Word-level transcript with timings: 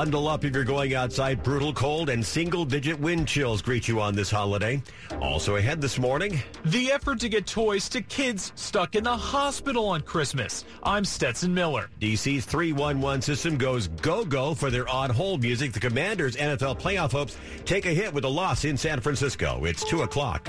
Bundle 0.00 0.28
up 0.28 0.46
if 0.46 0.54
you're 0.54 0.64
going 0.64 0.94
outside. 0.94 1.42
Brutal 1.42 1.74
cold 1.74 2.08
and 2.08 2.24
single 2.24 2.64
digit 2.64 2.98
wind 2.98 3.28
chills 3.28 3.60
greet 3.60 3.86
you 3.86 4.00
on 4.00 4.14
this 4.14 4.30
holiday. 4.30 4.82
Also 5.20 5.56
ahead 5.56 5.78
this 5.78 5.98
morning. 5.98 6.40
The 6.64 6.90
effort 6.90 7.20
to 7.20 7.28
get 7.28 7.46
toys 7.46 7.86
to 7.90 8.00
kids 8.00 8.50
stuck 8.54 8.96
in 8.96 9.04
the 9.04 9.14
hospital 9.14 9.86
on 9.88 10.00
Christmas. 10.00 10.64
I'm 10.82 11.04
Stetson 11.04 11.52
Miller. 11.52 11.90
DC's 12.00 12.46
311 12.46 13.20
system 13.20 13.58
goes 13.58 13.88
go 13.88 14.24
go 14.24 14.54
for 14.54 14.70
their 14.70 14.88
odd 14.88 15.10
hold 15.10 15.42
music. 15.42 15.74
The 15.74 15.80
Commanders' 15.80 16.34
NFL 16.34 16.80
playoff 16.80 17.12
hopes 17.12 17.36
take 17.66 17.84
a 17.84 17.92
hit 17.92 18.14
with 18.14 18.24
a 18.24 18.28
loss 18.28 18.64
in 18.64 18.78
San 18.78 19.00
Francisco. 19.00 19.66
It's 19.66 19.84
2 19.84 20.00
o'clock. 20.00 20.48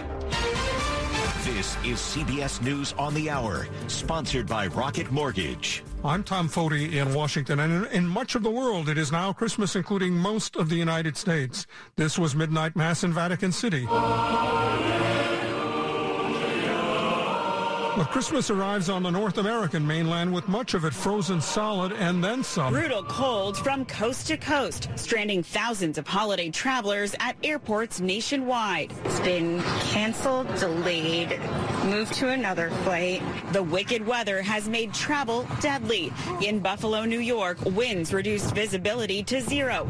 This 1.43 1.75
is 1.83 1.97
CBS 1.99 2.61
News 2.61 2.93
on 2.97 3.13
the 3.13 3.29
Hour, 3.29 3.67
sponsored 3.87 4.47
by 4.47 4.67
Rocket 4.67 5.11
Mortgage. 5.11 5.83
I'm 6.03 6.23
Tom 6.23 6.49
Foty 6.49 6.93
in 6.93 7.13
Washington, 7.13 7.59
and 7.59 7.85
in, 7.85 7.91
in, 7.91 8.07
much 8.07 8.33
of 8.33 8.41
the 8.41 8.49
world, 8.49 8.89
it 8.89 8.97
is 8.97 9.11
now 9.11 9.33
Christmas, 9.33 9.75
including 9.75 10.17
most 10.17 10.55
of 10.55 10.67
the 10.67 10.75
United 10.75 11.15
States. 11.15 11.67
This 11.95 12.17
was 12.17 12.33
Midnight 12.33 12.75
Mass 12.75 13.03
in 13.03 13.13
Vatican 13.13 13.51
City. 13.51 13.85
But 17.97 18.09
Christmas 18.09 18.49
arrives 18.49 18.89
on 18.89 19.03
the 19.03 19.09
North 19.09 19.37
American 19.37 19.85
mainland 19.85 20.33
with 20.33 20.47
much 20.47 20.73
of 20.73 20.85
it 20.85 20.93
frozen 20.93 21.41
solid 21.41 21.91
and 21.91 22.23
then 22.23 22.41
some. 22.41 22.71
Brutal 22.71 23.03
cold 23.03 23.57
from 23.57 23.83
coast 23.85 24.27
to 24.27 24.37
coast, 24.37 24.87
stranding 24.95 25.43
thousands 25.43 25.97
of 25.97 26.07
holiday 26.07 26.49
travelers 26.49 27.13
at 27.19 27.35
airports 27.43 27.99
nationwide. 27.99 28.93
It's 29.03 29.19
been 29.19 29.61
canceled, 29.89 30.47
delayed, 30.55 31.37
moved 31.83 32.13
to 32.15 32.29
another 32.29 32.69
flight. 32.83 33.21
The 33.51 33.63
wicked 33.63 34.07
weather 34.07 34.41
has 34.41 34.69
made 34.69 34.93
travel 34.93 35.45
deadly. 35.59 36.13
In 36.41 36.59
Buffalo, 36.59 37.03
New 37.03 37.19
York, 37.19 37.57
winds 37.65 38.13
reduced 38.13 38.55
visibility 38.55 39.21
to 39.23 39.41
zero 39.41 39.87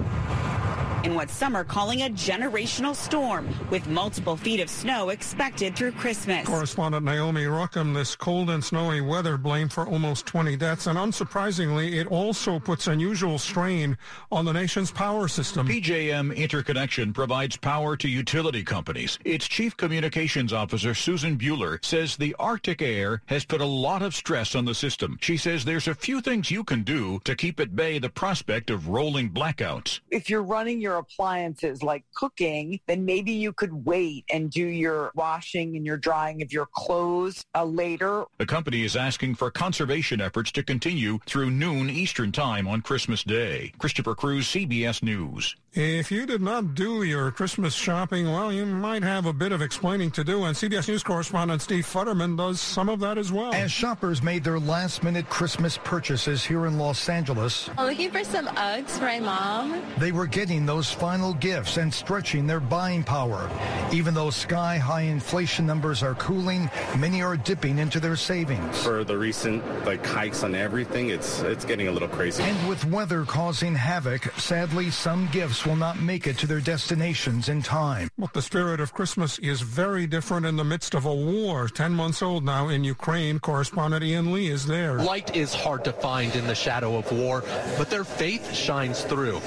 in 1.04 1.16
what 1.16 1.30
some 1.30 1.56
are 1.56 1.64
calling 1.64 2.04
a 2.04 2.10
generational 2.10 2.96
storm, 2.96 3.48
with 3.70 3.88
multiple 3.88 4.38
feet 4.38 4.60
of 4.60 4.70
snow 4.70 5.10
expected 5.10 5.76
through 5.76 5.92
Christmas. 5.94 6.46
Correspondent 6.46 7.06
Naomi 7.06 7.46
Ruchim, 7.46 7.94
this 7.94 8.16
cold 8.16 8.50
and 8.50 8.64
snowy 8.64 9.02
weather 9.02 9.38
blamed 9.38 9.74
for 9.74 9.88
almost 9.88 10.26
20 10.26 10.56
deaths, 10.58 10.88
and 10.88 10.98
unsurprisingly, 10.98 11.94
it 11.94 12.08
also 12.08 12.60
puts 12.60 12.88
unusual 12.88 13.38
strain 13.40 13.98
on 14.32 14.46
the 14.46 14.54
nation's 14.54 14.92
power 14.92 15.28
system. 15.28 15.68
PJM 15.68 16.36
Interconnection 16.36 17.14
provides 17.14 17.58
power 17.58 17.98
to 17.98 18.08
utility 18.08 18.64
companies. 18.64 19.18
Its 19.26 19.48
chief 19.48 19.76
communications 19.78 20.54
officer, 20.54 20.94
Susan 20.94 21.38
Buehler, 21.38 21.84
says 21.84 22.16
the 22.16 22.36
Arctic 22.40 22.82
air 22.82 23.22
has 23.26 23.46
put 23.46 23.62
a 23.62 23.66
lot 23.66 24.02
of 24.02 24.14
stress 24.16 24.56
on 24.56 24.66
the 24.66 24.76
system. 24.76 25.18
She 25.22 25.38
says 25.38 25.66
there's 25.66 25.88
a 25.88 25.96
few 25.96 26.22
things 26.22 26.52
you 26.52 26.64
can 26.64 26.84
do 26.84 27.20
to 27.24 27.36
keep 27.36 27.60
at 27.60 27.76
bay 27.76 28.00
the 28.00 28.10
prospect 28.10 28.70
of 28.70 28.90
rolling 28.90 29.30
blackouts. 29.30 30.00
If 30.10 30.30
you're 30.30 30.44
running 30.44 30.80
your 30.82 30.91
your 30.92 31.00
appliances 31.00 31.82
like 31.82 32.04
cooking, 32.16 32.80
then 32.86 33.06
maybe 33.06 33.32
you 33.32 33.54
could 33.54 33.86
wait 33.86 34.26
and 34.30 34.52
do 34.52 34.66
your 34.66 35.12
washing 35.16 35.78
and 35.78 35.86
your 35.86 35.98
drying 35.98 36.42
of 36.42 36.52
your 36.52 36.68
clothes 36.74 37.46
uh, 37.56 37.64
later. 37.64 38.26
The 38.40 38.46
company 38.46 38.84
is 38.84 38.98
asking 38.98 39.36
for 39.36 39.50
conservation 39.50 40.20
efforts 40.20 40.52
to 40.54 40.64
continue 40.64 41.20
through 41.26 41.52
noon 41.52 41.90
Eastern 41.90 42.34
Time 42.34 42.68
on 42.68 42.82
Christmas 42.82 43.24
Day. 43.24 43.72
Christopher 43.80 44.16
Cruz, 44.16 44.48
CBS 44.48 45.02
News. 45.02 45.56
If 45.74 46.12
you 46.12 46.26
did 46.26 46.42
not 46.42 46.76
do 46.76 47.04
your 47.04 47.32
Christmas 47.32 47.74
shopping, 47.74 48.30
well, 48.30 48.52
you 48.52 48.66
might 48.66 49.04
have 49.04 49.26
a 49.26 49.32
bit 49.32 49.54
of 49.54 49.62
explaining 49.62 50.12
to 50.12 50.24
do, 50.26 50.44
and 50.44 50.54
CBS 50.54 50.90
News 50.90 51.02
correspondent 51.02 51.62
Steve 51.62 51.86
Futterman 51.86 52.36
does 52.36 52.60
some 52.60 52.90
of 52.90 53.00
that 53.00 53.18
as 53.18 53.32
well. 53.32 53.54
As 53.54 53.72
shoppers 53.72 54.22
made 54.22 54.44
their 54.44 54.60
last-minute 54.60 55.30
Christmas 55.30 55.78
purchases 55.78 56.44
here 56.44 56.66
in 56.66 56.78
Los 56.78 57.08
Angeles, 57.08 57.70
I'm 57.78 57.88
looking 57.88 58.12
for 58.12 58.22
some 58.26 58.48
Uggs 58.48 58.90
for 59.00 59.06
my 59.06 59.22
mom. 59.22 59.82
They 59.98 60.12
were 60.12 60.26
getting 60.28 60.66
those 60.66 60.92
final 60.92 61.36
gifts 61.36 61.78
and 61.78 61.94
stretching 61.94 62.48
their 62.48 62.60
buying 62.60 63.02
power. 63.02 63.50
Even 63.94 64.14
though 64.14 64.30
sky-high 64.30 65.04
inflation 65.04 65.66
numbers 65.66 66.04
are 66.04 66.16
cooling, 66.16 66.70
many 66.98 67.22
are 67.22 67.38
dipping 67.38 67.78
into 67.78 68.02
their 68.02 68.18
savings. 68.18 68.84
For 68.84 69.06
the 69.06 69.18
recent 69.18 69.64
like 69.86 70.06
hikes 70.06 70.44
on 70.44 70.54
everything, 70.54 71.12
it's 71.12 71.40
it's 71.44 71.64
getting 71.64 71.88
a 71.88 71.92
little 71.94 72.10
crazy. 72.10 72.44
And 72.44 72.68
with 72.68 72.84
weather 72.88 73.24
causing 73.24 73.74
havoc, 73.74 74.34
sadly, 74.38 74.90
some 74.92 75.30
gifts 75.32 75.61
will 75.66 75.76
not 75.76 76.00
make 76.00 76.28
it 76.28 76.38
to 76.40 76.48
their 76.48 76.60
destinations 76.60 77.50
in 77.50 77.62
time. 77.62 78.10
But 78.18 78.34
the 78.34 78.42
spirit 78.42 78.80
of 78.80 78.94
Christmas 78.94 79.40
is 79.40 79.62
very 79.62 80.08
different 80.08 80.46
in 80.46 80.56
the 80.56 80.64
midst 80.64 80.94
of 80.94 81.06
a 81.06 81.14
war. 81.14 81.68
Ten 81.68 81.94
months 81.94 82.22
old 82.22 82.44
now 82.44 82.70
in 82.70 82.84
Ukraine, 82.84 83.40
correspondent 83.40 84.04
Ian 84.04 84.32
Lee 84.32 84.48
is 84.48 84.66
there. 84.66 85.00
Light 85.00 85.36
is 85.36 85.54
hard 85.54 85.84
to 85.86 85.94
find 85.94 86.36
in 86.36 86.48
the 86.48 86.56
shadow 86.56 86.98
of 86.98 87.12
war, 87.12 87.44
but 87.78 87.90
their 87.90 88.04
faith 88.04 88.54
shines 88.54 89.04
through. 89.04 89.42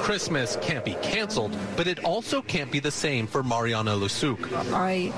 Christmas 0.00 0.56
can't 0.62 0.84
be 0.84 0.94
canceled, 1.02 1.56
but 1.76 1.86
it 1.86 2.04
also 2.04 2.40
can't 2.42 2.70
be 2.70 2.80
the 2.80 2.90
same 2.90 3.26
for 3.26 3.42
Mariana 3.42 3.92
Lusuk. 3.92 4.38
I 4.72 5.12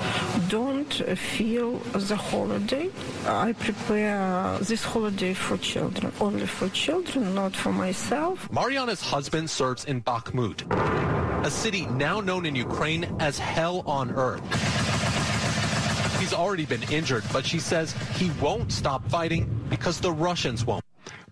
don't 0.49 0.93
feel 1.17 1.77
the 1.93 2.15
holiday. 2.15 2.89
I 3.25 3.53
prepare 3.53 4.57
this 4.59 4.83
holiday 4.83 5.33
for 5.33 5.57
children, 5.57 6.11
only 6.19 6.45
for 6.45 6.69
children, 6.69 7.33
not 7.35 7.55
for 7.55 7.71
myself. 7.71 8.51
Mariana's 8.51 9.01
husband 9.01 9.49
serves 9.49 9.85
in 9.85 10.01
Bakhmut, 10.01 10.63
a 11.45 11.49
city 11.49 11.85
now 11.85 12.19
known 12.19 12.45
in 12.45 12.55
Ukraine 12.55 13.03
as 13.19 13.39
hell 13.39 13.83
on 13.85 14.11
earth. 14.11 14.41
He's 16.19 16.33
already 16.33 16.65
been 16.65 16.83
injured, 16.91 17.23
but 17.33 17.45
she 17.45 17.59
says 17.59 17.95
he 18.15 18.29
won't 18.41 18.71
stop 18.71 19.07
fighting 19.09 19.49
because 19.69 19.99
the 19.99 20.11
Russians 20.11 20.65
won't. 20.65 20.80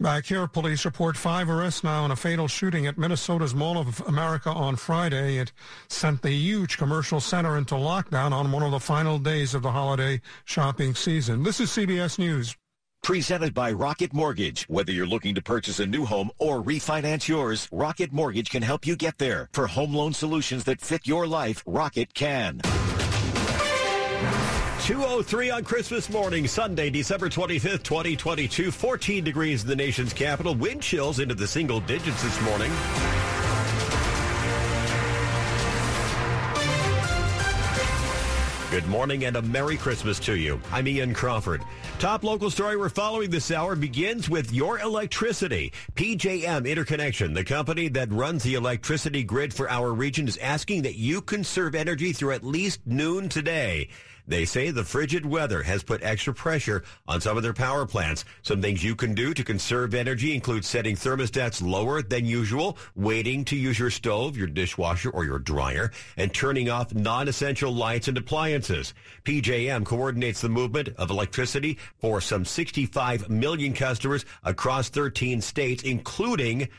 Back 0.02 0.28
here, 0.28 0.48
police 0.48 0.86
report 0.86 1.18
five 1.18 1.50
arrests 1.50 1.84
now 1.84 2.06
in 2.06 2.12
a 2.12 2.16
fatal 2.16 2.48
shooting 2.48 2.88
at 2.88 2.98
Minnesota's 2.98 3.54
Mall 3.54 3.78
of 3.78 4.00
America 4.08 4.50
on 4.50 4.78
Friday. 4.78 5.40
It 5.40 5.52
sent 5.90 6.22
the 6.22 6.32
huge 6.32 6.78
commercial 6.78 7.20
center 7.20 7.58
into 7.58 7.76
lockdown 7.76 8.32
on 8.32 8.54
one 8.54 8.64
of 8.64 8.72
the 8.72 8.80
final 8.80 9.20
days 9.20 9.54
of 9.54 9.62
the 9.62 9.72
holiday 9.72 10.22
shopping 10.46 10.96
season. 10.96 11.44
This 11.44 11.60
is 11.60 11.70
CBS 11.72 12.18
News. 12.18 12.56
Presented 13.04 13.54
by 13.54 13.74
Rocket 13.74 14.14
Mortgage. 14.14 14.64
Whether 14.70 14.94
you're 14.94 15.06
looking 15.06 15.36
to 15.36 15.42
purchase 15.42 15.82
a 15.82 15.86
new 15.86 16.06
home 16.06 16.32
or 16.38 16.64
refinance 16.64 17.28
yours, 17.28 17.68
Rocket 17.70 18.14
Mortgage 18.14 18.50
can 18.50 18.64
help 18.64 18.88
you 18.88 18.96
get 18.96 19.18
there. 19.18 19.50
For 19.52 19.68
home 19.68 19.94
loan 19.94 20.14
solutions 20.14 20.64
that 20.64 20.80
fit 20.80 21.08
your 21.08 21.28
life, 21.28 21.62
Rocket 21.66 22.14
can. 22.14 22.62
203 24.90 25.52
on 25.52 25.64
Christmas 25.64 26.10
morning, 26.10 26.48
Sunday, 26.48 26.90
December 26.90 27.30
25th, 27.30 27.84
2022. 27.84 28.72
14 28.72 29.24
degrees 29.24 29.62
in 29.62 29.68
the 29.68 29.76
nation's 29.76 30.14
capital. 30.14 30.56
Wind 30.56 30.82
chills 30.82 31.20
into 31.20 31.36
the 31.36 31.46
single 31.46 31.80
digits 31.82 32.24
this 32.24 32.42
morning. 32.42 32.72
Good 38.72 38.88
morning 38.88 39.26
and 39.26 39.36
a 39.36 39.44
Merry 39.44 39.78
Christmas 39.78 40.18
to 40.22 40.36
you. 40.36 40.60
I'm 40.72 40.88
Ian 40.88 41.14
Crawford. 41.14 41.62
Top 42.00 42.24
local 42.24 42.50
story 42.50 42.76
we're 42.76 42.90
following 42.90 43.30
this 43.30 43.52
hour 43.52 43.76
begins 43.76 44.28
with 44.28 44.52
your 44.52 44.80
electricity. 44.80 45.72
PJM 45.94 46.68
Interconnection, 46.68 47.36
the 47.36 47.44
company 47.44 47.90
that 47.90 48.12
runs 48.12 48.42
the 48.42 48.56
electricity 48.56 49.24
grid 49.24 49.54
for 49.54 49.70
our 49.70 49.94
region, 49.94 50.28
is 50.28 50.38
asking 50.38 50.82
that 50.82 50.96
you 50.96 51.22
conserve 51.22 51.76
energy 51.76 52.12
through 52.12 52.32
at 52.32 52.44
least 52.44 52.80
noon 52.88 53.30
today. 53.30 53.90
They 54.30 54.46
say 54.46 54.70
the 54.70 54.84
frigid 54.84 55.26
weather 55.26 55.64
has 55.64 55.82
put 55.82 56.04
extra 56.04 56.36
pressure 56.36 56.84
on 57.08 57.20
some 57.20 57.36
of 57.36 57.42
their 57.42 57.52
power 57.52 57.88
plants. 57.88 58.26
Some 58.44 58.62
things 58.62 58.84
you 58.84 58.96
can 58.96 59.16
do 59.16 59.34
to 59.34 59.44
conserve 59.44 59.96
energy 59.96 60.36
include 60.36 60.64
setting 60.64 60.96
thermostats 60.96 61.64
lower 61.64 62.04
than 62.04 62.28
usual, 62.28 62.78
waiting 62.96 63.44
to 63.46 63.56
use 63.56 63.80
your 63.80 63.90
stove, 63.90 64.38
your 64.38 64.46
dishwasher, 64.46 65.10
or 65.10 65.26
your 65.26 65.40
dryer, 65.40 65.92
and 66.16 66.32
turning 66.32 66.70
off 66.70 66.94
non-essential 66.94 67.74
lights 67.74 68.08
and 68.08 68.20
appliances. 68.20 68.94
PJM 69.24 69.84
coordinates 69.84 70.42
the 70.42 70.50
movement 70.50 70.90
of 70.98 71.10
electricity 71.10 71.80
for 71.98 72.22
some 72.22 72.46
65 72.46 73.32
million 73.32 73.74
customers 73.74 74.26
across 74.44 74.90
13 74.90 75.42
states, 75.42 75.82
including 75.82 76.70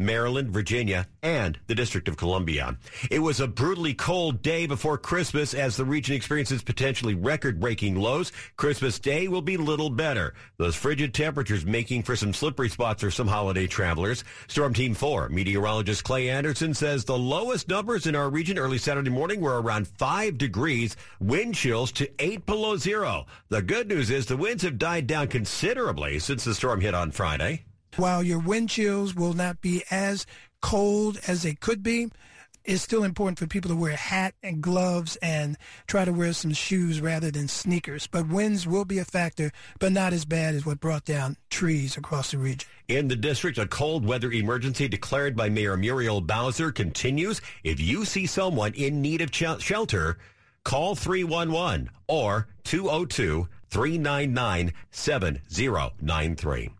Maryland, 0.00 0.50
Virginia, 0.50 1.06
and 1.22 1.58
the 1.66 1.74
District 1.74 2.08
of 2.08 2.16
Columbia. 2.16 2.76
It 3.10 3.18
was 3.18 3.38
a 3.38 3.46
brutally 3.46 3.94
cold 3.94 4.42
day 4.42 4.66
before 4.66 4.98
Christmas 4.98 5.54
as 5.54 5.76
the 5.76 5.84
region 5.84 6.16
experiences 6.16 6.62
potentially 6.62 7.14
record-breaking 7.14 7.96
lows. 7.96 8.32
Christmas 8.56 8.98
Day 8.98 9.28
will 9.28 9.42
be 9.42 9.56
little 9.56 9.90
better. 9.90 10.34
Those 10.56 10.74
frigid 10.74 11.12
temperatures 11.12 11.66
making 11.66 12.02
for 12.02 12.16
some 12.16 12.32
slippery 12.32 12.70
spots 12.70 13.02
for 13.02 13.10
some 13.10 13.28
holiday 13.28 13.66
travelers. 13.66 14.24
Storm 14.48 14.72
Team 14.74 14.94
4 14.94 15.28
meteorologist 15.28 16.02
Clay 16.02 16.30
Anderson 16.30 16.74
says 16.74 17.04
the 17.04 17.18
lowest 17.18 17.68
numbers 17.68 18.06
in 18.06 18.16
our 18.16 18.30
region 18.30 18.58
early 18.58 18.78
Saturday 18.78 19.10
morning 19.10 19.40
were 19.40 19.60
around 19.60 19.86
5 19.86 20.38
degrees, 20.38 20.96
wind 21.20 21.54
chills 21.54 21.92
to 21.92 22.10
8 22.18 22.46
below 22.46 22.76
zero. 22.76 23.26
The 23.50 23.62
good 23.62 23.88
news 23.88 24.10
is 24.10 24.26
the 24.26 24.36
winds 24.36 24.62
have 24.62 24.78
died 24.78 25.06
down 25.06 25.28
considerably 25.28 26.18
since 26.18 26.44
the 26.44 26.54
storm 26.54 26.80
hit 26.80 26.94
on 26.94 27.10
Friday. 27.10 27.64
While 27.96 28.22
your 28.22 28.38
wind 28.38 28.70
chills 28.70 29.14
will 29.14 29.34
not 29.34 29.60
be 29.60 29.82
as 29.90 30.26
cold 30.62 31.18
as 31.26 31.42
they 31.42 31.54
could 31.54 31.82
be, 31.82 32.10
it's 32.64 32.82
still 32.82 33.04
important 33.04 33.38
for 33.38 33.46
people 33.46 33.70
to 33.70 33.76
wear 33.76 33.92
a 33.92 33.96
hat 33.96 34.34
and 34.42 34.62
gloves 34.62 35.16
and 35.16 35.56
try 35.86 36.04
to 36.04 36.12
wear 36.12 36.32
some 36.32 36.52
shoes 36.52 37.00
rather 37.00 37.30
than 37.30 37.48
sneakers. 37.48 38.06
But 38.06 38.28
winds 38.28 38.66
will 38.66 38.84
be 38.84 38.98
a 38.98 39.04
factor, 39.04 39.50
but 39.78 39.92
not 39.92 40.12
as 40.12 40.24
bad 40.24 40.54
as 40.54 40.66
what 40.66 40.78
brought 40.78 41.04
down 41.04 41.36
trees 41.48 41.96
across 41.96 42.30
the 42.30 42.38
region. 42.38 42.68
In 42.88 43.08
the 43.08 43.16
district, 43.16 43.58
a 43.58 43.66
cold 43.66 44.04
weather 44.04 44.30
emergency 44.30 44.88
declared 44.88 45.34
by 45.34 45.48
Mayor 45.48 45.76
Muriel 45.76 46.20
Bowser 46.20 46.70
continues. 46.70 47.40
If 47.64 47.80
you 47.80 48.04
see 48.04 48.26
someone 48.26 48.74
in 48.74 49.00
need 49.00 49.22
of 49.22 49.30
ch- 49.30 49.60
shelter, 49.60 50.18
call 50.62 50.94
311 50.94 51.90
or 52.08 52.46
202 52.64 53.48
399 53.70 54.72
7093. 54.90 56.70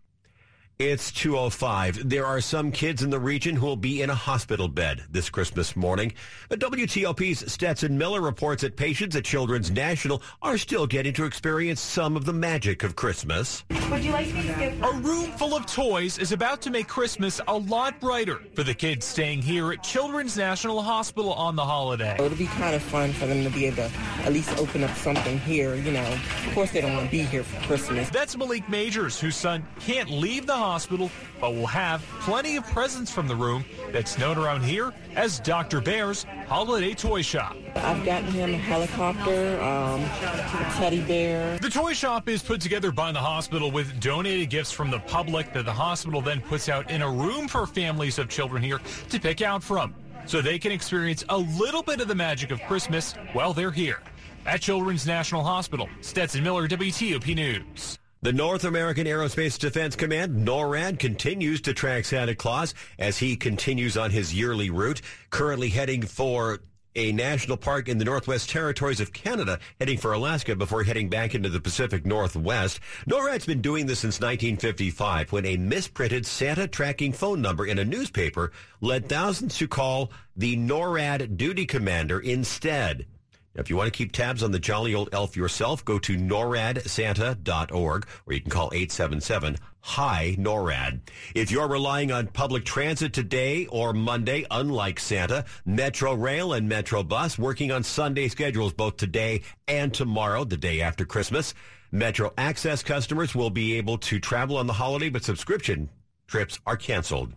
It's 0.81 1.13
205. 1.13 2.09
There 2.09 2.25
are 2.25 2.41
some 2.41 2.73
kids 2.73 3.03
in 3.03 3.11
the 3.11 3.21
region 3.21 3.55
who 3.55 3.67
will 3.67 3.77
be 3.77 4.01
in 4.01 4.09
a 4.09 4.15
hospital 4.15 4.67
bed 4.67 5.05
this 5.11 5.29
Christmas 5.29 5.77
morning. 5.77 6.15
Uh, 6.51 6.57
but 6.57 6.61
WTOP's 6.61 7.53
Stetson 7.53 7.99
Miller 7.99 8.23
reports 8.23 8.63
that 8.63 8.77
patients 8.79 9.15
at 9.15 9.27
Children's 9.27 9.71
National 9.71 10.23
are 10.41 10.57
still 10.57 10.87
getting 10.87 11.13
to 11.13 11.27
experience 11.27 11.83
some 11.83 12.17
of 12.17 12.25
the 12.25 12.33
magic 12.33 12.83
of 12.83 12.97
Christmas. 12.97 13.63
Would 13.91 14.03
you 14.03 14.13
like 14.13 14.33
me 14.33 14.41
to 14.41 14.55
get 14.55 14.73
A 14.83 14.93
room 15.01 15.31
full 15.33 15.55
of 15.55 15.67
toys 15.67 16.17
is 16.17 16.33
about 16.33 16.63
to 16.63 16.71
make 16.71 16.89
Christmas 16.89 17.43
a 17.47 17.59
lot 17.59 18.01
brighter 18.01 18.41
for 18.55 18.63
the 18.63 18.73
kids 18.73 19.05
staying 19.05 19.43
here 19.43 19.73
at 19.73 19.83
Children's 19.83 20.39
National 20.39 20.81
Hospital 20.81 21.35
on 21.35 21.57
the 21.57 21.65
holiday. 21.65 22.15
It'll 22.15 22.39
be 22.39 22.47
kind 22.47 22.75
of 22.75 22.81
fun 22.81 23.13
for 23.13 23.27
them 23.27 23.45
to 23.45 23.51
be 23.51 23.67
able 23.67 23.77
to 23.77 23.91
at 24.23 24.33
least 24.33 24.57
open 24.57 24.83
up 24.85 24.97
something 24.97 25.39
here, 25.41 25.75
you 25.75 25.93
know. 25.93 26.19
Of 26.47 26.55
course 26.55 26.71
they 26.71 26.81
don't 26.81 26.95
want 26.95 27.05
to 27.05 27.11
be 27.11 27.25
here 27.25 27.43
for 27.43 27.61
Christmas. 27.67 28.09
That's 28.09 28.35
Malik 28.35 28.67
Majors, 28.71 29.21
whose 29.21 29.37
son 29.37 29.63
can't 29.79 30.09
leave 30.09 30.47
the 30.47 30.55
hospital 30.55 30.70
hospital, 30.71 31.11
but 31.41 31.55
will 31.55 31.67
have 31.67 32.01
plenty 32.21 32.57
of 32.57 32.65
presents 32.69 33.11
from 33.11 33.27
the 33.27 33.35
room 33.35 33.65
that's 33.91 34.19
known 34.19 34.39
around 34.39 34.63
here 34.63 34.93
as 35.17 35.41
Dr. 35.41 35.81
Bear's 35.81 36.25
Holiday 36.47 36.95
Toy 36.95 37.23
Shop. 37.23 37.57
I've 37.75 38.05
gotten 38.05 38.31
him 38.31 38.55
a 38.55 38.57
helicopter, 38.57 39.61
um, 39.61 40.01
a 40.03 40.73
teddy 40.77 41.01
bear. 41.01 41.59
The 41.59 41.71
toy 41.71 41.93
shop 41.93 42.29
is 42.29 42.43
put 42.43 42.61
together 42.61 42.93
by 42.93 43.11
the 43.11 43.19
hospital 43.19 43.71
with 43.71 44.01
donated 44.01 44.49
gifts 44.49 44.71
from 44.71 44.91
the 44.91 45.01
public 45.01 45.53
that 45.55 45.65
the 45.65 45.73
hospital 45.73 46.21
then 46.21 46.41
puts 46.41 46.69
out 46.69 46.91
in 46.91 47.03
a 47.03 47.11
room 47.11 47.49
for 47.49 47.67
families 47.67 48.19
of 48.19 48.29
children 48.29 48.63
here 48.63 48.81
to 49.09 49.21
pick 49.21 49.43
out 49.43 49.63
from 49.63 49.95
so 50.27 50.41
they 50.41 50.59
can 50.59 50.71
experience 50.71 51.25
a 51.31 51.37
little 51.37 51.83
bit 51.83 52.01
of 52.01 52.07
the 52.07 52.15
magic 52.15 52.53
of 52.53 52.61
Christmas 52.63 53.15
while 53.33 53.53
they're 53.53 53.73
here. 53.73 54.01
At 54.47 54.61
Children's 54.61 55.07
National 55.07 55.43
Hospital, 55.43 55.89
Stetson 56.01 56.43
Miller, 56.43 56.67
WTOP 56.69 57.35
News. 57.35 58.00
The 58.23 58.35
North 58.35 58.65
American 58.65 59.07
Aerospace 59.07 59.59
Defense 59.59 59.97
Command, 59.97 60.47
NORAD, 60.47 60.99
continues 60.99 61.63
to 61.63 61.73
track 61.73 62.05
Santa 62.05 62.35
Claus 62.35 62.75
as 62.99 63.17
he 63.17 63.35
continues 63.35 63.97
on 63.97 64.11
his 64.11 64.35
yearly 64.35 64.69
route, 64.69 65.01
currently 65.31 65.71
heading 65.71 66.03
for 66.03 66.61
a 66.95 67.13
national 67.13 67.57
park 67.57 67.89
in 67.89 67.97
the 67.97 68.05
Northwest 68.05 68.51
Territories 68.51 69.01
of 69.01 69.15
Canada, 69.15 69.59
heading 69.79 69.97
for 69.97 70.13
Alaska 70.13 70.55
before 70.55 70.83
heading 70.83 71.09
back 71.09 71.35
into 71.35 71.49
the 71.49 71.63
Pacific 71.63 72.05
Northwest. 72.05 72.79
NORAD's 73.09 73.47
been 73.47 73.63
doing 73.63 73.87
this 73.87 74.01
since 74.01 74.21
1955 74.21 75.33
when 75.33 75.47
a 75.47 75.57
misprinted 75.57 76.27
Santa 76.27 76.69
tracking 76.69 77.15
phone 77.15 77.41
number 77.41 77.65
in 77.65 77.79
a 77.79 77.87
newspaper 77.87 78.53
led 78.83 79.09
thousands 79.09 79.57
to 79.57 79.67
call 79.67 80.13
the 80.37 80.59
NORAD 80.59 81.39
duty 81.39 81.65
commander 81.65 82.21
instead. 82.21 83.07
If 83.55 83.69
you 83.69 83.77
want 83.77 83.93
to 83.93 83.97
keep 83.97 84.13
tabs 84.13 84.43
on 84.45 84.53
the 84.53 84.61
jolly 84.61 84.95
old 84.95 85.09
elf 85.13 85.37
yourself, 85.37 85.85
go 85.85 85.99
to 85.99 86.17
noradsanta.org 86.17 88.07
or 88.27 88.33
you 88.33 88.41
can 88.41 88.51
call 88.51 88.71
877 88.73 89.57
Hi 89.83 90.37
NORAD. 90.39 91.01
If 91.35 91.51
you're 91.51 91.67
relying 91.67 92.13
on 92.13 92.29
public 92.29 92.65
transit 92.65 93.13
today 93.13 93.67
or 93.67 93.93
Monday, 93.93 94.47
unlike 94.51 95.01
Santa, 95.01 95.47
Metro 95.65 96.15
Rail 96.15 96.53
and 96.53 96.69
Metro 96.69 97.03
Bus 97.03 97.39
working 97.39 97.73
on 97.73 97.83
Sunday 97.83 98.29
schedules 98.29 98.73
both 98.73 98.97
today 98.97 99.43
and 99.67 99.93
tomorrow, 99.93 100.45
the 100.45 100.57
day 100.57 100.81
after 100.81 101.05
Christmas. 101.05 101.55
Metro 101.91 102.33
Access 102.39 102.85
customers 102.85 103.35
will 103.35 103.51
be 103.51 103.75
able 103.75 103.99
to 103.99 104.21
travel 104.21 104.59
on 104.59 104.69
the 104.69 104.75
holiday, 104.75 105.09
but 105.09 105.25
subscription 105.25 105.91
trips 106.29 106.61
are 106.67 106.77
canceled. 106.77 107.33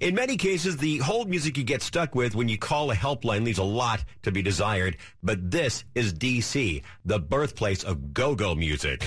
In 0.00 0.14
many 0.14 0.36
cases, 0.36 0.76
the 0.76 0.98
hold 0.98 1.28
music 1.28 1.56
you 1.56 1.64
get 1.64 1.82
stuck 1.82 2.14
with 2.14 2.34
when 2.34 2.48
you 2.48 2.58
call 2.58 2.90
a 2.90 2.94
helpline 2.94 3.44
leaves 3.44 3.58
a 3.58 3.64
lot 3.64 4.04
to 4.22 4.30
be 4.30 4.42
desired, 4.42 4.96
but 5.22 5.50
this 5.50 5.84
is 5.94 6.12
DC, 6.14 6.82
the 7.04 7.18
birthplace 7.18 7.82
of 7.82 8.14
go-go 8.14 8.54
music. 8.54 9.04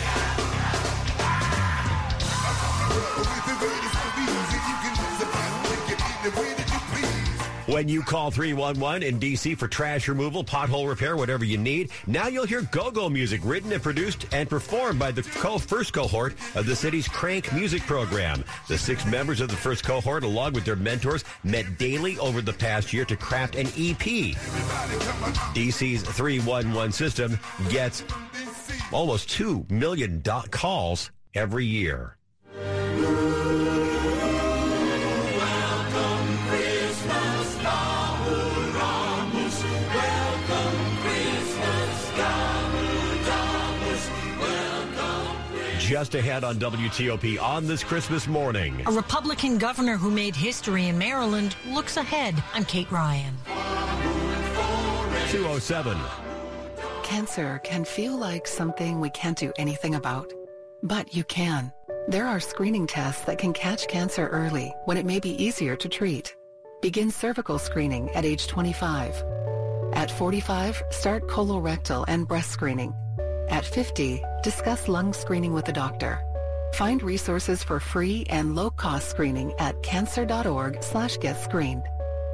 When 7.66 7.88
you 7.88 8.02
call 8.02 8.30
311 8.30 9.04
in 9.04 9.20
D.C. 9.20 9.56
for 9.56 9.70
trash 9.70 10.10
removal, 10.10 10.44
pothole 10.44 10.90
repair, 10.90 11.16
whatever 11.16 11.46
you 11.46 11.58
need, 11.58 11.92
now 12.08 12.28
you'll 12.28 12.46
hear 12.46 12.64
go-go 12.64 13.08
music 13.08 13.40
written 13.46 13.72
and 13.72 13.82
produced 13.82 14.26
and 14.34 14.50
performed 14.50 15.00
by 15.00 15.12
the 15.12 15.24
co- 15.24 15.58
first 15.58 15.94
cohort 15.94 16.34
of 16.56 16.66
the 16.66 16.76
city's 16.76 17.08
Crank 17.08 17.54
Music 17.54 17.82
Program. 17.84 18.44
The 18.68 18.78
six 18.78 19.06
members 19.06 19.40
of 19.40 19.48
the 19.48 19.56
first 19.56 19.86
cohort, 19.86 20.26
along 20.26 20.54
with 20.54 20.66
their 20.66 20.76
mentors, 20.76 21.24
met 21.46 21.78
daily 21.78 22.20
over 22.20 22.42
the 22.42 22.52
past 22.52 22.92
year 22.92 23.06
to 23.06 23.16
craft 23.16 23.56
an 23.56 23.68
EP. 23.78 24.36
D.C.'s 25.54 26.04
311 26.04 26.92
system 26.92 27.40
gets 27.70 28.04
almost 28.92 29.30
2 29.30 29.68
million 29.70 30.20
do- 30.20 30.42
calls 30.52 31.12
every 31.34 31.66
year. 31.66 32.18
Just 45.94 46.16
ahead 46.16 46.44
on 46.44 46.56
WTOP 46.56 47.40
on 47.40 47.68
this 47.68 47.84
Christmas 47.84 48.26
morning. 48.26 48.82
A 48.88 48.92
Republican 48.92 49.60
governor 49.60 49.96
who 49.96 50.10
made 50.10 50.36
history 50.36 50.88
in 50.88 50.98
Maryland 50.98 51.56
looks 51.68 51.98
ahead. 51.98 52.34
I'm 52.56 52.66
Kate 52.66 52.92
Ryan. 52.92 53.36
207. 55.30 55.96
Cancer 57.04 57.60
can 57.64 57.86
feel 57.86 58.18
like 58.18 58.48
something 58.48 59.00
we 59.00 59.12
can't 59.12 59.38
do 59.38 59.54
anything 59.60 59.94
about, 59.94 60.34
but 60.82 61.14
you 61.14 61.24
can. 61.26 61.72
There 62.08 62.26
are 62.26 62.40
screening 62.40 62.88
tests 62.88 63.26
that 63.26 63.38
can 63.38 63.54
catch 63.54 63.88
cancer 63.88 64.28
early 64.30 64.74
when 64.86 64.98
it 64.98 65.06
may 65.06 65.20
be 65.20 65.44
easier 65.44 65.76
to 65.76 65.88
treat. 65.88 66.36
Begin 66.82 67.12
cervical 67.12 67.60
screening 67.60 68.10
at 68.16 68.26
age 68.26 68.48
25. 68.48 69.24
At 69.94 70.10
45, 70.10 70.82
start 70.90 71.28
colorectal 71.28 72.04
and 72.08 72.28
breast 72.28 72.50
screening. 72.50 72.96
At 73.50 73.66
50, 73.66 74.22
discuss 74.42 74.88
lung 74.88 75.14
screening 75.14 75.54
with 75.54 75.68
a 75.68 75.74
doctor. 75.74 76.20
Find 76.74 77.04
resources 77.04 77.64
for 77.64 77.80
free 77.80 78.26
and 78.30 78.56
low-cost 78.56 79.10
screening 79.10 79.54
at 79.60 79.82
cancer.org 79.84 80.82
slash 80.82 81.18
get 81.18 81.40
screened. 81.40 81.84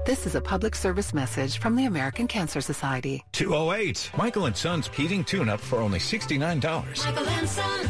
This 0.05 0.25
is 0.25 0.35
a 0.35 0.41
public 0.41 0.75
service 0.75 1.13
message 1.13 1.57
from 1.57 1.75
the 1.75 1.85
American 1.85 2.27
Cancer 2.27 2.61
Society. 2.61 3.23
208. 3.33 4.11
Michael 4.17 4.45
and 4.45 4.55
Son's 4.55 4.87
heating 4.87 5.23
tune-up 5.23 5.59
for 5.59 5.79
only 5.79 5.99
$69. 5.99 7.05
Michael 7.05 7.27
and 7.27 7.49
Son. 7.49 7.89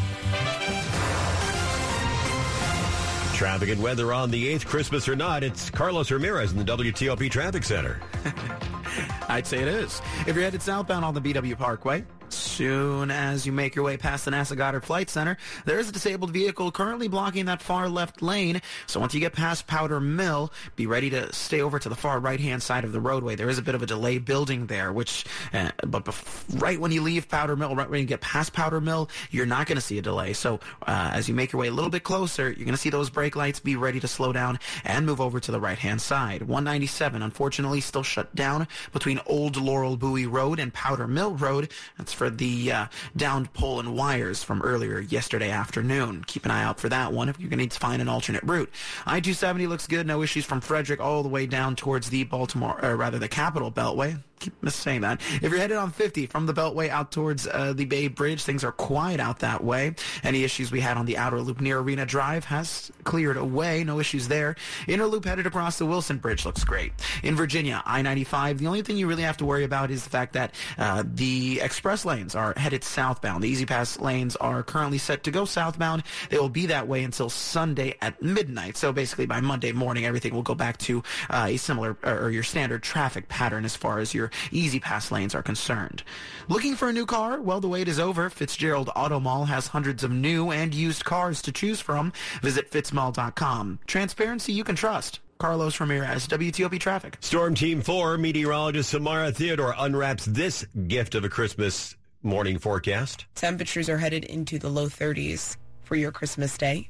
Traffic 3.35 3.69
and 3.69 3.81
weather 3.81 4.11
on 4.11 4.31
the 4.31 4.53
8th, 4.53 4.65
Christmas 4.65 5.07
or 5.07 5.15
not, 5.15 5.43
it's 5.43 5.69
Carlos 5.69 6.11
Ramirez 6.11 6.51
in 6.51 6.57
the 6.57 6.65
WTOP 6.65 7.31
Traffic 7.31 7.63
Center. 7.63 8.01
I'd 9.29 9.47
say 9.47 9.59
it 9.59 9.67
is. 9.67 10.01
If 10.27 10.35
you're 10.35 10.43
headed 10.43 10.61
southbound 10.61 11.05
on 11.05 11.13
the 11.13 11.21
BW 11.21 11.57
Parkway, 11.57 12.03
soon 12.33 13.11
as 13.11 13.45
you 13.45 13.51
make 13.51 13.75
your 13.75 13.85
way 13.85 13.97
past 13.97 14.25
the 14.25 14.31
NASA 14.31 14.55
Goddard 14.55 14.81
Flight 14.81 15.09
Center, 15.09 15.37
there 15.65 15.79
is 15.79 15.89
a 15.89 15.91
disabled 15.91 16.31
vehicle 16.31 16.71
currently 16.71 17.07
blocking 17.07 17.45
that 17.45 17.61
far 17.61 17.89
left 17.89 18.21
lane. 18.21 18.61
So 18.87 18.99
once 18.99 19.13
you 19.13 19.19
get 19.19 19.33
past 19.33 19.67
Powder 19.67 19.99
Mill, 19.99 20.51
be 20.75 20.85
ready 20.85 21.09
to 21.11 21.31
stay 21.33 21.61
over 21.61 21.79
to 21.79 21.89
the 21.89 21.95
far 21.95 22.19
right-hand 22.19 22.61
side 22.63 22.83
of 22.83 22.91
the 22.91 22.99
roadway. 22.99 23.35
There 23.35 23.49
is 23.49 23.57
a 23.57 23.61
bit 23.61 23.75
of 23.75 23.83
a 23.83 23.85
delay 23.85 24.17
building 24.17 24.67
there, 24.67 24.91
which, 24.91 25.25
uh, 25.53 25.71
but 25.85 26.05
bef- 26.05 26.61
right 26.61 26.79
when 26.79 26.91
you 26.91 27.01
leave 27.01 27.27
Powder 27.29 27.55
Mill, 27.55 27.75
right 27.75 27.89
when 27.89 27.99
you 27.99 28.05
get 28.05 28.21
past 28.21 28.53
Powder 28.53 28.81
Mill, 28.81 29.09
you're 29.31 29.45
not 29.45 29.67
going 29.67 29.77
to 29.77 29.81
see 29.81 29.97
a 29.97 30.01
delay. 30.01 30.33
So 30.33 30.59
uh, 30.87 31.11
as 31.13 31.27
you 31.27 31.35
make 31.35 31.51
your 31.51 31.59
way 31.59 31.67
a 31.67 31.71
little 31.73 31.89
bit 31.91 32.03
closer, 32.03 32.47
you're 32.47 32.65
going 32.65 32.69
to 32.69 32.77
see 32.77 32.89
those 32.89 33.09
brake 33.09 33.35
lights. 33.35 33.59
Be 33.59 33.75
ready 33.75 33.99
to 33.99 34.07
slow 34.07 34.33
down 34.33 34.59
and 34.83 35.05
move 35.05 35.21
over 35.21 35.39
to 35.39 35.51
the 35.51 35.59
right-hand 35.59 36.01
side. 36.01 36.41
197, 36.41 37.21
unfortunately, 37.21 37.81
still 37.81 38.03
shut 38.03 38.33
down 38.35 38.67
between 38.91 39.19
Old 39.25 39.57
Laurel 39.57 39.97
Bowie 39.97 40.25
Road 40.25 40.59
and 40.59 40.73
Powder 40.73 41.07
Mill 41.07 41.35
Road. 41.35 41.71
That's 41.97 42.13
for 42.19 42.29
the 42.29 42.69
uh, 42.69 42.85
downed 43.15 43.53
pole 43.53 43.79
and 43.79 43.95
wires 43.95 44.43
from 44.43 44.61
earlier 44.61 44.99
yesterday 44.99 45.51
afternoon. 45.51 46.21
Keep 46.27 46.43
an 46.43 46.51
eye 46.51 46.63
out 46.63 46.77
for 46.77 46.89
that 46.89 47.13
one 47.13 47.29
if 47.29 47.39
you're 47.39 47.49
going 47.49 47.59
to 47.59 47.63
need 47.63 47.71
to 47.71 47.79
find 47.79 48.01
an 48.01 48.09
alternate 48.09 48.43
route. 48.43 48.69
I-270 49.05 49.69
looks 49.69 49.87
good. 49.87 50.05
No 50.05 50.21
issues 50.21 50.43
from 50.43 50.59
Frederick 50.59 50.99
all 50.99 51.23
the 51.23 51.29
way 51.29 51.45
down 51.45 51.77
towards 51.77 52.09
the 52.09 52.25
Baltimore, 52.25 52.77
or 52.83 52.97
rather 52.97 53.19
the 53.19 53.29
Capital 53.29 53.71
Beltway 53.71 54.19
keep 54.39 54.63
missaying 54.63 55.01
that. 55.01 55.21
If 55.41 55.43
you're 55.43 55.57
headed 55.57 55.77
on 55.77 55.91
50 55.91 56.25
from 56.27 56.45
the 56.45 56.53
Beltway 56.53 56.89
out 56.89 57.11
towards 57.11 57.47
uh, 57.47 57.73
the 57.73 57.85
Bay 57.85 58.07
Bridge, 58.07 58.43
things 58.43 58.63
are 58.63 58.71
quiet 58.71 59.19
out 59.19 59.39
that 59.39 59.63
way. 59.63 59.95
Any 60.23 60.43
issues 60.43 60.71
we 60.71 60.79
had 60.79 60.97
on 60.97 61.05
the 61.05 61.17
outer 61.17 61.41
loop 61.41 61.61
near 61.61 61.79
Arena 61.79 62.05
Drive 62.05 62.45
has 62.45 62.91
cleared 63.03 63.37
away. 63.37 63.83
No 63.83 63.99
issues 63.99 64.27
there. 64.27 64.55
Inner 64.87 65.05
loop 65.05 65.25
headed 65.25 65.45
across 65.45 65.77
the 65.77 65.85
Wilson 65.85 66.17
Bridge 66.17 66.45
looks 66.45 66.63
great. 66.63 66.93
In 67.23 67.35
Virginia, 67.35 67.83
I-95, 67.85 68.57
the 68.57 68.67
only 68.67 68.81
thing 68.81 68.97
you 68.97 69.07
really 69.07 69.23
have 69.23 69.37
to 69.37 69.45
worry 69.45 69.63
about 69.63 69.91
is 69.91 70.03
the 70.03 70.09
fact 70.09 70.33
that 70.33 70.55
uh, 70.77 71.03
the 71.05 71.59
express 71.61 72.05
lanes 72.09 72.35
are 72.35 72.53
headed 72.57 72.83
southbound. 72.83 73.43
The 73.43 73.49
E-ZPass 73.49 74.01
lanes 74.01 74.35
are 74.35 74.63
currently 74.63 74.97
set 74.97 75.23
to 75.23 75.31
go 75.31 75.45
southbound. 75.45 76.03
They 76.29 76.37
will 76.37 76.49
be 76.49 76.65
that 76.65 76.87
way 76.87 77.03
until 77.03 77.29
Sunday 77.29 77.95
at 78.01 78.21
midnight. 78.21 78.77
So 78.77 78.91
basically 78.91 79.27
by 79.27 79.39
Monday 79.39 79.71
morning, 79.71 80.05
everything 80.05 80.33
will 80.33 80.41
go 80.41 80.55
back 80.55 80.77
to 80.79 81.03
uh, 81.29 81.45
a 81.49 81.57
similar 81.57 81.95
or 82.03 82.31
your 82.31 82.43
standard 82.43 82.83
traffic 82.83 83.29
pattern 83.29 83.63
as 83.63 83.75
far 83.75 83.99
as 83.99 84.13
your 84.13 84.31
E-ZPass 84.51 85.11
lanes 85.11 85.35
are 85.35 85.43
concerned. 85.43 86.03
Looking 86.47 86.75
for 86.75 86.89
a 86.89 86.93
new 86.93 87.05
car? 87.05 87.39
Well, 87.39 87.61
the 87.61 87.69
wait 87.69 87.87
is 87.87 87.99
over. 87.99 88.29
Fitzgerald 88.29 88.89
Auto 88.95 89.19
Mall 89.19 89.45
has 89.45 89.67
hundreds 89.67 90.03
of 90.03 90.11
new 90.11 90.51
and 90.51 90.73
used 90.73 91.05
cars 91.05 91.41
to 91.43 91.51
choose 91.51 91.79
from. 91.79 92.11
Visit 92.41 92.71
fitzmall.com. 92.71 93.79
Transparency 93.85 94.51
you 94.51 94.63
can 94.63 94.75
trust. 94.75 95.19
Carlos 95.39 95.79
Ramirez, 95.79 96.27
WTOP 96.27 96.79
Traffic. 96.81 97.15
Storm 97.21 97.55
Team 97.55 97.81
4 97.81 98.17
meteorologist 98.17 98.89
Samara 98.89 99.31
Theodore 99.31 99.73
unwraps 99.77 100.25
this 100.25 100.65
gift 100.87 101.15
of 101.15 101.23
a 101.23 101.29
Christmas 101.29 101.95
morning 102.21 102.59
forecast. 102.59 103.25
Temperatures 103.35 103.89
are 103.89 103.97
headed 103.97 104.25
into 104.25 104.59
the 104.59 104.69
low 104.69 104.87
30s 104.87 105.57
for 105.83 105.95
your 105.95 106.11
Christmas 106.11 106.57
day. 106.57 106.89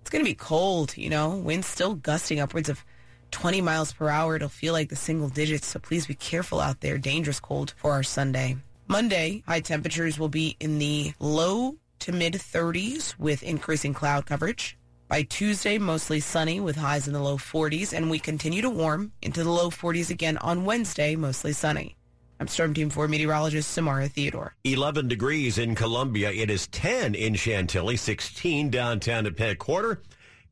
It's 0.00 0.10
going 0.10 0.24
to 0.24 0.30
be 0.30 0.34
cold, 0.34 0.96
you 0.96 1.10
know, 1.10 1.36
winds 1.36 1.66
still 1.66 1.94
gusting 1.94 2.40
upwards 2.40 2.68
of 2.68 2.84
20 3.30 3.60
miles 3.60 3.92
per 3.92 4.08
hour. 4.08 4.36
It'll 4.36 4.48
feel 4.48 4.72
like 4.72 4.88
the 4.88 4.96
single 4.96 5.28
digits, 5.28 5.66
so 5.66 5.78
please 5.78 6.06
be 6.06 6.14
careful 6.14 6.60
out 6.60 6.80
there. 6.80 6.98
Dangerous 6.98 7.40
cold 7.40 7.74
for 7.76 7.92
our 7.92 8.02
Sunday. 8.02 8.56
Monday, 8.86 9.42
high 9.46 9.60
temperatures 9.60 10.18
will 10.18 10.28
be 10.28 10.56
in 10.60 10.78
the 10.78 11.12
low 11.18 11.76
to 12.00 12.12
mid 12.12 12.34
30s 12.34 13.18
with 13.18 13.42
increasing 13.42 13.92
cloud 13.92 14.24
coverage. 14.24 14.78
By 15.08 15.22
Tuesday, 15.22 15.78
mostly 15.78 16.20
sunny 16.20 16.60
with 16.60 16.76
highs 16.76 17.06
in 17.06 17.14
the 17.14 17.20
low 17.20 17.38
40s, 17.38 17.94
and 17.94 18.10
we 18.10 18.18
continue 18.18 18.62
to 18.62 18.70
warm 18.70 19.12
into 19.22 19.42
the 19.42 19.50
low 19.50 19.70
40s 19.70 20.10
again 20.10 20.36
on 20.38 20.66
Wednesday, 20.66 21.16
mostly 21.16 21.52
sunny. 21.52 21.97
I'm 22.40 22.46
Storm 22.46 22.72
Team 22.72 22.88
4 22.88 23.08
meteorologist 23.08 23.72
Samara 23.72 24.08
Theodore. 24.08 24.54
11 24.62 25.08
degrees 25.08 25.58
in 25.58 25.74
Columbia. 25.74 26.30
It 26.30 26.50
is 26.50 26.68
10 26.68 27.16
in 27.16 27.34
Chantilly, 27.34 27.96
16 27.96 28.70
downtown 28.70 29.26
at 29.26 29.36
Penn 29.36 29.56
Quarter. 29.56 30.02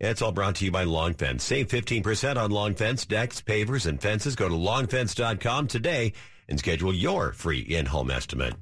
It's 0.00 0.20
all 0.20 0.32
brought 0.32 0.56
to 0.56 0.64
you 0.64 0.72
by 0.72 0.82
Long 0.82 1.14
Fence. 1.14 1.44
Save 1.44 1.68
15% 1.68 2.36
on 2.36 2.50
Long 2.50 2.74
Fence 2.74 3.06
decks, 3.06 3.40
pavers, 3.40 3.86
and 3.86 4.02
fences. 4.02 4.34
Go 4.34 4.48
to 4.48 4.54
longfence.com 4.54 5.68
today 5.68 6.12
and 6.48 6.58
schedule 6.58 6.92
your 6.92 7.32
free 7.32 7.60
in-home 7.60 8.10
estimate. 8.10 8.54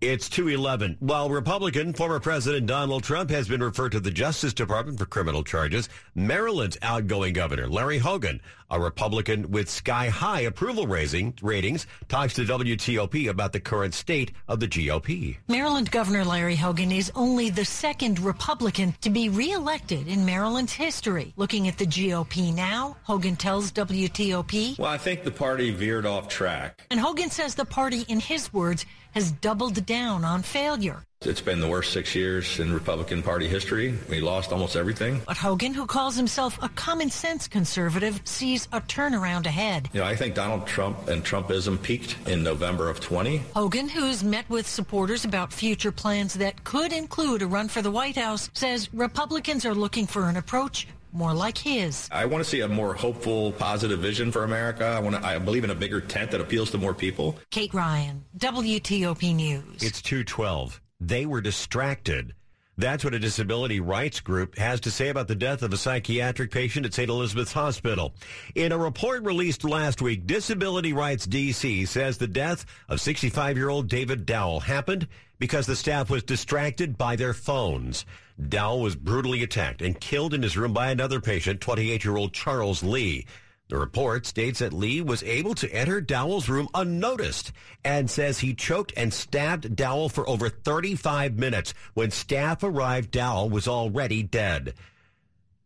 It's 0.00 0.30
211. 0.30 0.96
While 1.00 1.28
Republican 1.28 1.92
former 1.92 2.20
President 2.20 2.66
Donald 2.66 3.04
Trump 3.04 3.28
has 3.28 3.48
been 3.48 3.62
referred 3.62 3.92
to 3.92 4.00
the 4.00 4.10
Justice 4.10 4.54
Department 4.54 4.98
for 4.98 5.04
criminal 5.04 5.44
charges, 5.44 5.90
Maryland's 6.14 6.78
outgoing 6.80 7.34
governor, 7.34 7.68
Larry 7.68 7.98
Hogan, 7.98 8.40
a 8.70 8.80
Republican 8.80 9.50
with 9.50 9.68
sky-high 9.68 10.40
approval 10.40 10.86
raising, 10.86 11.34
ratings, 11.42 11.86
talks 12.08 12.32
to 12.34 12.46
WTOP 12.46 13.28
about 13.28 13.52
the 13.52 13.60
current 13.60 13.92
state 13.92 14.32
of 14.48 14.58
the 14.58 14.68
GOP. 14.68 15.36
Maryland 15.48 15.90
Governor 15.90 16.24
Larry 16.24 16.56
Hogan 16.56 16.92
is 16.92 17.12
only 17.14 17.50
the 17.50 17.66
second 17.66 18.20
Republican 18.20 18.94
to 19.02 19.10
be 19.10 19.28
reelected 19.28 20.08
in 20.08 20.24
Maryland's 20.24 20.72
history. 20.72 21.34
Looking 21.36 21.68
at 21.68 21.76
the 21.76 21.84
GOP 21.84 22.54
now, 22.54 22.96
Hogan 23.02 23.36
tells 23.36 23.70
WTOP. 23.72 24.78
Well, 24.78 24.90
I 24.90 24.96
think 24.96 25.24
the 25.24 25.30
party 25.30 25.72
veered 25.72 26.06
off 26.06 26.28
track. 26.28 26.86
And 26.90 26.98
Hogan 26.98 27.28
says 27.28 27.54
the 27.54 27.66
party, 27.66 28.06
in 28.08 28.20
his 28.20 28.50
words, 28.50 28.86
has 29.12 29.32
doubled 29.32 29.84
down 29.86 30.24
on 30.24 30.42
failure. 30.42 31.04
It's 31.22 31.42
been 31.42 31.60
the 31.60 31.68
worst 31.68 31.92
six 31.92 32.14
years 32.14 32.60
in 32.60 32.72
Republican 32.72 33.22
Party 33.22 33.46
history. 33.46 33.94
We 34.08 34.20
lost 34.20 34.52
almost 34.52 34.74
everything. 34.74 35.20
But 35.26 35.36
Hogan, 35.36 35.74
who 35.74 35.84
calls 35.84 36.16
himself 36.16 36.58
a 36.62 36.70
common 36.70 37.10
sense 37.10 37.46
conservative, 37.46 38.22
sees 38.24 38.68
a 38.72 38.80
turnaround 38.80 39.44
ahead. 39.44 39.90
You 39.92 40.00
know, 40.00 40.06
I 40.06 40.16
think 40.16 40.34
Donald 40.34 40.66
Trump 40.66 41.08
and 41.08 41.22
Trumpism 41.22 41.82
peaked 41.82 42.16
in 42.26 42.42
November 42.42 42.88
of 42.88 43.00
20. 43.00 43.42
Hogan, 43.54 43.90
who's 43.90 44.24
met 44.24 44.48
with 44.48 44.66
supporters 44.66 45.26
about 45.26 45.52
future 45.52 45.92
plans 45.92 46.32
that 46.34 46.64
could 46.64 46.90
include 46.90 47.42
a 47.42 47.46
run 47.46 47.68
for 47.68 47.82
the 47.82 47.90
White 47.90 48.16
House, 48.16 48.48
says 48.54 48.88
Republicans 48.94 49.66
are 49.66 49.74
looking 49.74 50.06
for 50.06 50.26
an 50.26 50.38
approach 50.38 50.86
more 51.12 51.34
like 51.34 51.58
his. 51.58 52.08
I 52.10 52.24
want 52.26 52.44
to 52.44 52.48
see 52.48 52.60
a 52.60 52.68
more 52.68 52.94
hopeful, 52.94 53.52
positive 53.52 54.00
vision 54.00 54.32
for 54.32 54.44
America. 54.44 54.84
I 54.84 55.00
want 55.00 55.16
to, 55.16 55.26
I 55.26 55.38
believe 55.38 55.64
in 55.64 55.70
a 55.70 55.74
bigger 55.74 56.00
tent 56.00 56.30
that 56.30 56.40
appeals 56.40 56.70
to 56.72 56.78
more 56.78 56.94
people. 56.94 57.38
Kate 57.50 57.74
Ryan, 57.74 58.24
WTOP 58.38 59.34
News. 59.34 59.82
It's 59.82 60.02
212. 60.02 60.80
They 61.00 61.26
were 61.26 61.40
distracted. 61.40 62.34
That's 62.78 63.04
what 63.04 63.14
a 63.14 63.18
disability 63.18 63.78
rights 63.80 64.20
group 64.20 64.56
has 64.56 64.80
to 64.80 64.90
say 64.90 65.08
about 65.08 65.28
the 65.28 65.34
death 65.34 65.62
of 65.62 65.72
a 65.72 65.76
psychiatric 65.76 66.50
patient 66.50 66.86
at 66.86 66.94
St. 66.94 67.10
Elizabeth's 67.10 67.52
Hospital. 67.52 68.14
In 68.54 68.72
a 68.72 68.78
report 68.78 69.22
released 69.22 69.64
last 69.64 70.00
week, 70.00 70.26
Disability 70.26 70.92
Rights 70.92 71.26
DC 71.26 71.86
says 71.86 72.16
the 72.16 72.26
death 72.26 72.64
of 72.88 72.98
65-year-old 72.98 73.88
David 73.88 74.24
Dowell 74.24 74.60
happened 74.60 75.08
because 75.38 75.66
the 75.66 75.76
staff 75.76 76.08
was 76.08 76.22
distracted 76.22 76.96
by 76.96 77.16
their 77.16 77.34
phones. 77.34 78.06
Dowell 78.48 78.80
was 78.80 78.96
brutally 78.96 79.42
attacked 79.42 79.82
and 79.82 80.00
killed 80.00 80.32
in 80.32 80.42
his 80.42 80.56
room 80.56 80.72
by 80.72 80.90
another 80.90 81.20
patient, 81.20 81.60
28-year-old 81.60 82.32
Charles 82.32 82.82
Lee. 82.82 83.26
The 83.70 83.78
report 83.78 84.26
states 84.26 84.58
that 84.58 84.72
Lee 84.72 85.00
was 85.00 85.22
able 85.22 85.54
to 85.54 85.72
enter 85.72 86.00
Dowell's 86.00 86.48
room 86.48 86.68
unnoticed 86.74 87.52
and 87.84 88.10
says 88.10 88.40
he 88.40 88.52
choked 88.52 88.92
and 88.96 89.14
stabbed 89.14 89.76
Dowell 89.76 90.08
for 90.08 90.28
over 90.28 90.48
35 90.48 91.38
minutes. 91.38 91.72
When 91.94 92.10
staff 92.10 92.64
arrived, 92.64 93.12
Dowell 93.12 93.48
was 93.48 93.68
already 93.68 94.24
dead. 94.24 94.74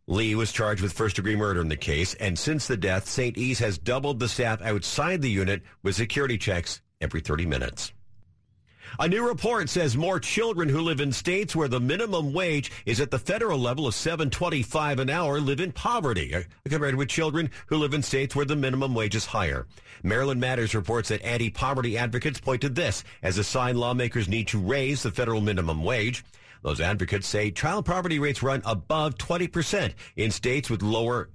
Lee 0.06 0.34
was 0.34 0.52
charged 0.52 0.82
with 0.82 0.92
first-degree 0.92 1.34
murder 1.34 1.62
in 1.62 1.70
the 1.70 1.78
case, 1.78 2.12
and 2.12 2.38
since 2.38 2.66
the 2.66 2.76
death, 2.76 3.08
St. 3.08 3.38
E's 3.38 3.61
has 3.61 3.78
doubled 3.78 4.20
the 4.20 4.28
staff 4.28 4.61
outside 4.61 5.23
the 5.23 5.30
unit 5.30 5.62
with 5.82 5.96
security 5.96 6.37
checks 6.37 6.82
every 7.00 7.23
30 7.23 7.46
minutes. 7.46 7.93
A 9.00 9.08
new 9.08 9.26
report 9.26 9.68
says 9.68 9.96
more 9.96 10.20
children 10.20 10.68
who 10.68 10.80
live 10.80 11.00
in 11.00 11.10
states 11.10 11.56
where 11.56 11.66
the 11.66 11.80
minimum 11.80 12.32
wage 12.32 12.70
is 12.86 13.00
at 13.00 13.10
the 13.10 13.18
federal 13.18 13.58
level 13.58 13.88
of 13.88 13.94
725 13.94 15.00
an 15.00 15.10
hour 15.10 15.40
live 15.40 15.58
in 15.58 15.72
poverty 15.72 16.32
uh, 16.32 16.42
compared 16.68 16.94
with 16.94 17.08
children 17.08 17.50
who 17.66 17.76
live 17.76 17.92
in 17.92 18.04
states 18.04 18.36
where 18.36 18.44
the 18.44 18.54
minimum 18.54 18.94
wage 18.94 19.16
is 19.16 19.26
higher. 19.26 19.66
Maryland 20.04 20.40
Matters 20.40 20.76
reports 20.76 21.08
that 21.08 21.22
anti-poverty 21.22 21.98
advocates 21.98 22.38
point 22.38 22.60
to 22.60 22.68
this 22.68 23.02
as 23.20 23.36
a 23.36 23.42
sign 23.42 23.76
lawmakers 23.76 24.28
need 24.28 24.46
to 24.46 24.60
raise 24.60 25.02
the 25.02 25.10
federal 25.10 25.40
minimum 25.40 25.82
wage. 25.82 26.24
Those 26.62 26.80
advocates 26.80 27.26
say 27.26 27.50
child 27.50 27.86
poverty 27.86 28.20
rates 28.20 28.44
run 28.44 28.62
above 28.64 29.16
20% 29.16 29.92
in 30.14 30.30
states 30.30 30.70
with 30.70 30.82
lower 30.82 31.30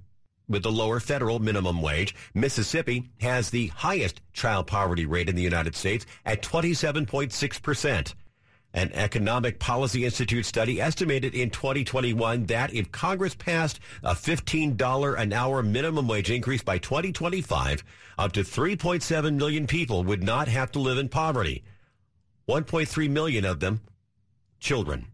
with 0.50 0.62
the 0.62 0.70
lower 0.70 1.00
federal 1.00 1.38
minimum 1.38 1.80
wage. 1.80 2.14
Mississippi 2.34 3.08
has 3.22 3.48
the 3.48 3.68
highest 3.68 4.20
child 4.34 4.66
poverty 4.66 5.06
rate 5.06 5.30
in 5.30 5.36
the 5.36 5.42
United 5.42 5.74
States 5.74 6.04
at 6.26 6.42
27.6%. 6.42 8.14
An 8.72 8.92
Economic 8.92 9.58
Policy 9.58 10.04
Institute 10.04 10.46
study 10.46 10.80
estimated 10.80 11.34
in 11.34 11.50
2021 11.50 12.46
that 12.46 12.72
if 12.72 12.92
Congress 12.92 13.34
passed 13.34 13.80
a 14.02 14.14
$15 14.14 15.18
an 15.18 15.32
hour 15.32 15.62
minimum 15.62 16.06
wage 16.06 16.30
increase 16.30 16.62
by 16.62 16.78
2025, 16.78 17.82
up 18.18 18.32
to 18.32 18.40
3.7 18.40 19.34
million 19.34 19.66
people 19.66 20.04
would 20.04 20.22
not 20.22 20.46
have 20.46 20.70
to 20.72 20.78
live 20.78 20.98
in 20.98 21.08
poverty. 21.08 21.64
1.3 22.48 23.10
million 23.10 23.44
of 23.44 23.60
them 23.60 23.80
children. 24.60 25.06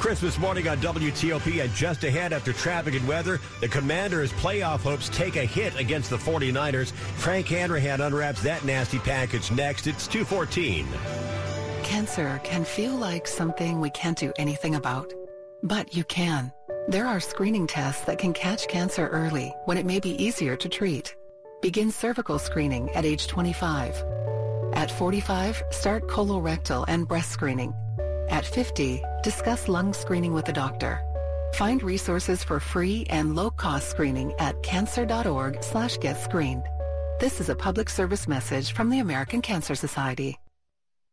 Christmas 0.00 0.38
morning 0.38 0.66
on 0.66 0.78
WTOP 0.78 1.62
and 1.62 1.74
just 1.74 2.04
ahead 2.04 2.32
after 2.32 2.54
traffic 2.54 2.94
and 2.94 3.06
weather, 3.06 3.38
the 3.60 3.68
Commanders' 3.68 4.32
playoff 4.32 4.80
hopes 4.80 5.10
take 5.10 5.36
a 5.36 5.44
hit 5.44 5.78
against 5.78 6.08
the 6.08 6.16
49ers. 6.16 6.90
Frank 6.90 7.46
Hanrahan 7.48 8.00
unwraps 8.00 8.42
that 8.42 8.64
nasty 8.64 8.98
package 8.98 9.52
next. 9.52 9.86
It's 9.86 10.06
214. 10.06 10.86
Cancer 11.82 12.40
can 12.42 12.64
feel 12.64 12.94
like 12.94 13.26
something 13.26 13.78
we 13.78 13.90
can't 13.90 14.16
do 14.16 14.32
anything 14.38 14.74
about, 14.74 15.12
but 15.62 15.94
you 15.94 16.02
can. 16.04 16.50
There 16.88 17.06
are 17.06 17.20
screening 17.20 17.66
tests 17.66 18.06
that 18.06 18.18
can 18.18 18.32
catch 18.32 18.68
cancer 18.68 19.06
early 19.08 19.54
when 19.66 19.76
it 19.76 19.84
may 19.84 20.00
be 20.00 20.20
easier 20.20 20.56
to 20.56 20.68
treat. 20.70 21.14
Begin 21.60 21.90
cervical 21.90 22.38
screening 22.38 22.88
at 22.92 23.04
age 23.04 23.26
25. 23.26 24.02
At 24.72 24.90
45, 24.90 25.62
start 25.70 26.08
colorectal 26.08 26.86
and 26.88 27.06
breast 27.06 27.32
screening. 27.32 27.74
At 28.30 28.46
50, 28.46 29.02
discuss 29.24 29.68
lung 29.68 29.92
screening 29.92 30.32
with 30.32 30.48
a 30.48 30.52
doctor. 30.52 31.00
Find 31.54 31.82
resources 31.82 32.44
for 32.44 32.60
free 32.60 33.04
and 33.10 33.34
low-cost 33.34 33.90
screening 33.90 34.32
at 34.38 34.62
cancer.org 34.62 35.64
slash 35.64 35.98
get 35.98 36.16
screened. 36.16 36.62
This 37.18 37.40
is 37.40 37.48
a 37.48 37.56
public 37.56 37.90
service 37.90 38.28
message 38.28 38.72
from 38.72 38.88
the 38.88 39.00
American 39.00 39.42
Cancer 39.42 39.74
Society. 39.74 40.38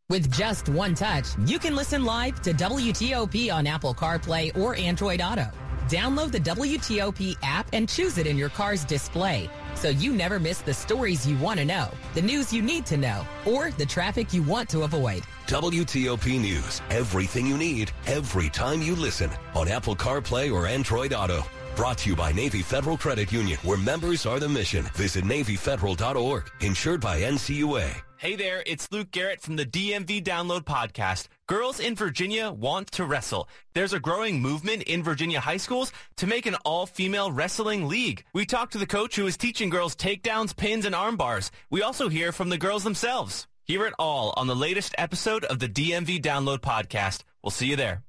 With 0.09 0.31
just 0.31 0.69
one 0.69 0.93
touch, 0.93 1.25
you 1.45 1.57
can 1.57 1.75
listen 1.75 2.05
live 2.05 2.39
to 2.43 2.53
WTOP 2.53 3.51
on 3.51 3.65
Apple 3.65 3.95
CarPlay 3.95 4.55
or 4.55 4.75
Android 4.75 5.19
Auto. 5.19 5.49
Download 5.89 6.31
the 6.31 6.39
WTOP 6.39 7.35
app 7.41 7.67
and 7.73 7.89
choose 7.89 8.19
it 8.19 8.27
in 8.27 8.37
your 8.37 8.49
car's 8.49 8.85
display 8.85 9.49
so 9.77 9.89
you 9.89 10.13
never 10.13 10.39
miss 10.39 10.59
the 10.61 10.73
stories 10.73 11.27
you 11.27 11.37
want 11.37 11.59
to 11.59 11.65
know, 11.65 11.89
the 12.13 12.21
news 12.21 12.51
you 12.51 12.61
need 12.61 12.85
to 12.87 12.97
know, 12.97 13.25
or 13.45 13.71
the 13.71 13.85
traffic 13.85 14.33
you 14.33 14.43
want 14.43 14.67
to 14.69 14.83
avoid. 14.83 15.23
WTOP 15.47 16.39
News. 16.41 16.81
Everything 16.89 17.47
you 17.47 17.57
need, 17.57 17.91
every 18.07 18.49
time 18.49 18.81
you 18.81 18.95
listen 18.95 19.29
on 19.55 19.67
Apple 19.67 19.95
CarPlay 19.95 20.51
or 20.51 20.67
Android 20.67 21.13
Auto. 21.13 21.43
Brought 21.75 21.99
to 21.99 22.09
you 22.09 22.15
by 22.15 22.33
Navy 22.33 22.63
Federal 22.63 22.97
Credit 22.97 23.31
Union, 23.31 23.59
where 23.63 23.77
members 23.77 24.25
are 24.25 24.39
the 24.39 24.49
mission. 24.49 24.83
Visit 24.95 25.23
NavyFederal.org. 25.25 26.49
Insured 26.61 26.99
by 26.99 27.21
NCUA. 27.21 28.06
Hey 28.19 28.35
there, 28.35 28.63
it's 28.65 28.91
Luke 28.91 29.11
Garrett 29.11 29.41
from 29.41 29.57
the 29.57 29.65
DMV 29.65 30.23
Download 30.23 30.61
Podcast. 30.61 31.27
Girls 31.45 31.79
in 31.79 31.95
Virginia 31.95 32.49
want 32.51 32.89
to 32.93 33.05
wrestle. 33.05 33.47
There's 33.75 33.93
a 33.93 33.99
growing 33.99 34.41
movement 34.41 34.81
in 34.83 35.03
Virginia 35.03 35.39
high 35.39 35.57
schools 35.57 35.91
to 36.15 36.25
make 36.25 36.47
an 36.47 36.55
all-female 36.65 37.31
wrestling 37.31 37.87
league. 37.87 38.23
We 38.33 38.47
talked 38.47 38.71
to 38.71 38.79
the 38.79 38.87
coach 38.87 39.15
who 39.15 39.27
is 39.27 39.37
teaching 39.37 39.69
girls 39.69 39.95
takedowns, 39.95 40.57
pins, 40.57 40.85
and 40.85 40.95
arm 40.95 41.15
bars. 41.15 41.51
We 41.69 41.83
also 41.83 42.09
hear 42.09 42.31
from 42.31 42.49
the 42.49 42.57
girls 42.57 42.83
themselves. 42.83 43.45
Hear 43.65 43.85
it 43.85 43.93
all 43.99 44.33
on 44.35 44.47
the 44.47 44.55
latest 44.55 44.95
episode 44.97 45.45
of 45.45 45.59
the 45.59 45.69
DMV 45.69 46.19
Download 46.19 46.57
Podcast. 46.57 47.21
We'll 47.43 47.51
see 47.51 47.67
you 47.67 47.75
there. 47.75 48.01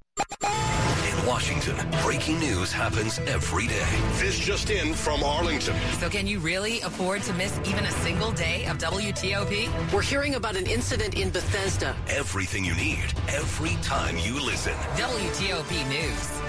In 1.28 1.34
Washington, 1.34 1.76
breaking 2.02 2.40
news 2.40 2.72
happens 2.72 3.18
every 3.26 3.66
day. 3.66 3.86
This 4.14 4.38
just 4.38 4.70
in 4.70 4.94
from 4.94 5.22
Arlington. 5.22 5.76
So 6.00 6.08
can 6.08 6.26
you 6.26 6.38
really 6.38 6.80
afford 6.80 7.22
to 7.24 7.34
miss 7.34 7.60
even 7.66 7.84
a 7.84 7.90
single 7.90 8.32
day 8.32 8.64
of 8.64 8.78
WTOP? 8.78 9.92
We're 9.92 10.00
hearing 10.00 10.36
about 10.36 10.56
an 10.56 10.66
incident 10.66 11.18
in 11.18 11.28
Bethesda. 11.28 11.94
Everything 12.08 12.64
you 12.64 12.74
need, 12.74 13.12
every 13.28 13.76
time 13.82 14.16
you 14.16 14.42
listen. 14.42 14.72
WTOP 14.96 15.86
News. 15.90 16.47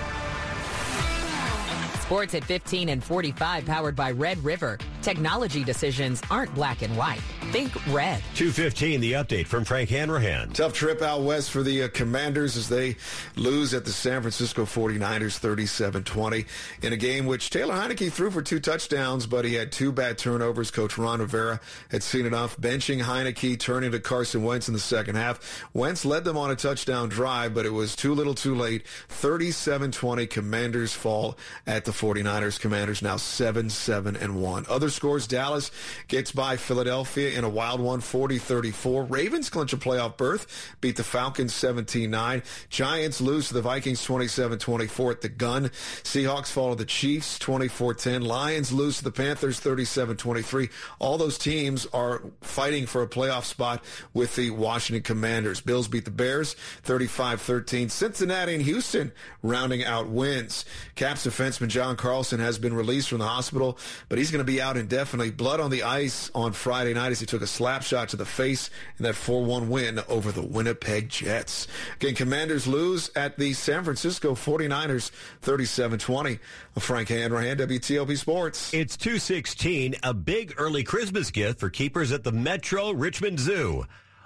Sports 2.10 2.34
at 2.34 2.44
15 2.44 2.90
and 2.90 3.04
45 3.04 3.68
powered 3.68 3.96
by 3.96 4.10
Red 4.10 4.44
River. 4.44 4.80
Technology 5.04 5.64
decisions 5.64 6.24
aren't 6.32 6.52
black 6.56 6.82
and 6.82 6.98
white. 6.98 7.22
Think 7.52 7.72
red. 7.94 8.24
215, 8.34 9.00
the 9.00 9.14
update 9.14 9.46
from 9.46 9.64
Frank 9.64 9.92
Hanrahan. 9.92 10.50
Tough 10.50 10.74
trip 10.74 11.04
out 11.04 11.22
west 11.22 11.52
for 11.52 11.62
the 11.62 11.84
uh, 11.84 11.88
Commanders 11.90 12.58
as 12.58 12.68
they 12.68 12.96
lose 13.36 13.76
at 13.76 13.86
the 13.86 13.92
San 13.92 14.22
Francisco 14.22 14.66
49ers 14.66 15.40
37-20 15.40 16.48
in 16.82 16.94
a 16.94 16.98
game 16.98 17.28
which 17.28 17.52
Taylor 17.52 17.76
Heinicke 17.76 18.12
threw 18.12 18.32
for 18.32 18.42
two 18.42 18.60
touchdowns, 18.60 19.28
but 19.28 19.46
he 19.46 19.54
had 19.54 19.72
two 19.72 19.92
bad 19.92 20.18
turnovers. 20.18 20.72
Coach 20.72 20.98
Ron 20.98 21.20
Rivera 21.20 21.60
had 21.92 22.02
seen 22.02 22.26
enough, 22.26 22.58
benching 22.58 23.04
Heinicke, 23.04 23.60
turning 23.60 23.92
to 23.92 24.00
Carson 24.00 24.44
Wentz 24.44 24.68
in 24.68 24.74
the 24.74 24.80
second 24.80 25.16
half. 25.16 25.64
Wentz 25.76 26.06
led 26.06 26.24
them 26.24 26.38
on 26.38 26.50
a 26.50 26.56
touchdown 26.56 27.08
drive, 27.08 27.54
but 27.54 27.68
it 27.68 27.74
was 27.74 27.96
too 27.96 28.16
little 28.16 28.34
too 28.34 28.56
late. 28.56 28.84
37-20 29.10 30.28
Commanders 30.28 30.92
fall 30.92 31.38
at 31.68 31.86
the 31.86 31.99
49ers. 32.00 32.60
Commanders 32.60 33.02
now 33.02 33.16
7-7 33.16 34.22
and 34.22 34.42
1. 34.42 34.66
Other 34.70 34.90
scores, 34.90 35.28
Dallas 35.28 35.72
gets 36.08 36.32
by 36.32 36.56
Philadelphia 36.56 37.38
in 37.38 37.44
a 37.44 37.50
wild 37.50 37.82
one, 37.82 38.00
40-34. 38.00 39.10
Ravens 39.10 39.50
clinch 39.50 39.74
a 39.74 39.78
playoff 39.78 40.18
berth, 40.18 40.76
beat 40.80 40.96
the 40.96 41.04
Falcons 41.04 41.54
17-9. 41.54 42.44
Giants 42.70 43.20
lose 43.20 43.50
to 43.50 43.54
the 43.54 43.62
Vikings 43.62 44.06
27-24 44.06 45.12
at 45.12 45.22
the 45.22 45.30
gun. 45.30 45.70
Seahawks 46.04 46.52
fall 46.52 46.70
to 46.72 46.76
the 46.76 46.86
Chiefs 46.86 47.38
24-10. 47.40 48.26
Lions 48.26 48.72
lose 48.72 49.00
to 49.00 49.04
the 49.04 49.12
Panthers 49.12 49.60
37-23. 49.60 50.70
All 51.00 51.18
those 51.18 51.38
teams 51.38 51.86
are 51.94 52.22
fighting 52.42 52.86
for 52.86 53.04
a 53.04 53.08
playoff 53.08 53.44
spot 53.44 53.84
with 54.14 54.36
the 54.36 54.52
Washington 54.52 55.04
Commanders. 55.04 55.62
Bills 55.62 55.88
beat 55.88 56.06
the 56.06 56.12
Bears 56.12 56.56
35-13. 56.86 57.92
Cincinnati 57.92 58.56
and 58.56 58.64
Houston 58.64 59.12
rounding 59.42 59.84
out 59.84 60.08
wins. 60.08 60.66
Caps 60.96 61.26
defenseman 61.26 61.68
John 61.68 61.89
Carlson 61.96 62.40
has 62.40 62.58
been 62.58 62.74
released 62.74 63.10
from 63.10 63.20
the 63.20 63.28
hospital, 63.28 63.78
but 64.08 64.18
he's 64.18 64.32
going 64.32 64.46
to 64.46 64.52
be 64.52 64.62
out 64.62 64.78
indefinitely. 64.78 65.32
Blood 65.32 65.60
on 65.60 65.72
the 65.72 65.84
ice 65.84 66.32
on 66.34 66.54
Friday 66.54 66.94
night 66.94 67.12
as 67.12 67.20
he 67.20 67.26
took 67.26 67.42
a 67.42 67.48
slap 67.48 67.84
shot 67.84 68.10
to 68.10 68.16
the 68.16 68.26
face 68.26 68.70
in 68.98 69.04
that 69.04 69.16
4-1 69.16 69.68
win 69.68 70.00
over 70.08 70.32
the 70.32 70.42
Winnipeg 70.42 71.10
Jets. 71.10 71.68
Again, 71.96 72.16
Commanders 72.16 72.68
lose 72.68 73.12
at 73.16 73.38
the 73.38 73.54
San 73.54 73.84
Francisco 73.84 74.36
49ers 74.36 75.12
37-20. 75.42 76.40
Frank 76.78 77.10
Hanrahan, 77.10 77.58
WTOP 77.58 78.18
Sports. 78.18 78.74
It's 78.74 78.96
216, 78.96 79.96
a 80.02 80.14
big 80.14 80.54
early 80.58 80.84
Christmas 80.84 81.30
gift 81.32 81.60
for 81.60 81.70
keepers 81.70 82.12
at 82.12 82.24
the 82.24 82.32
Metro 82.32 82.92
Richmond 82.92 83.40
Zoo. 83.40 83.86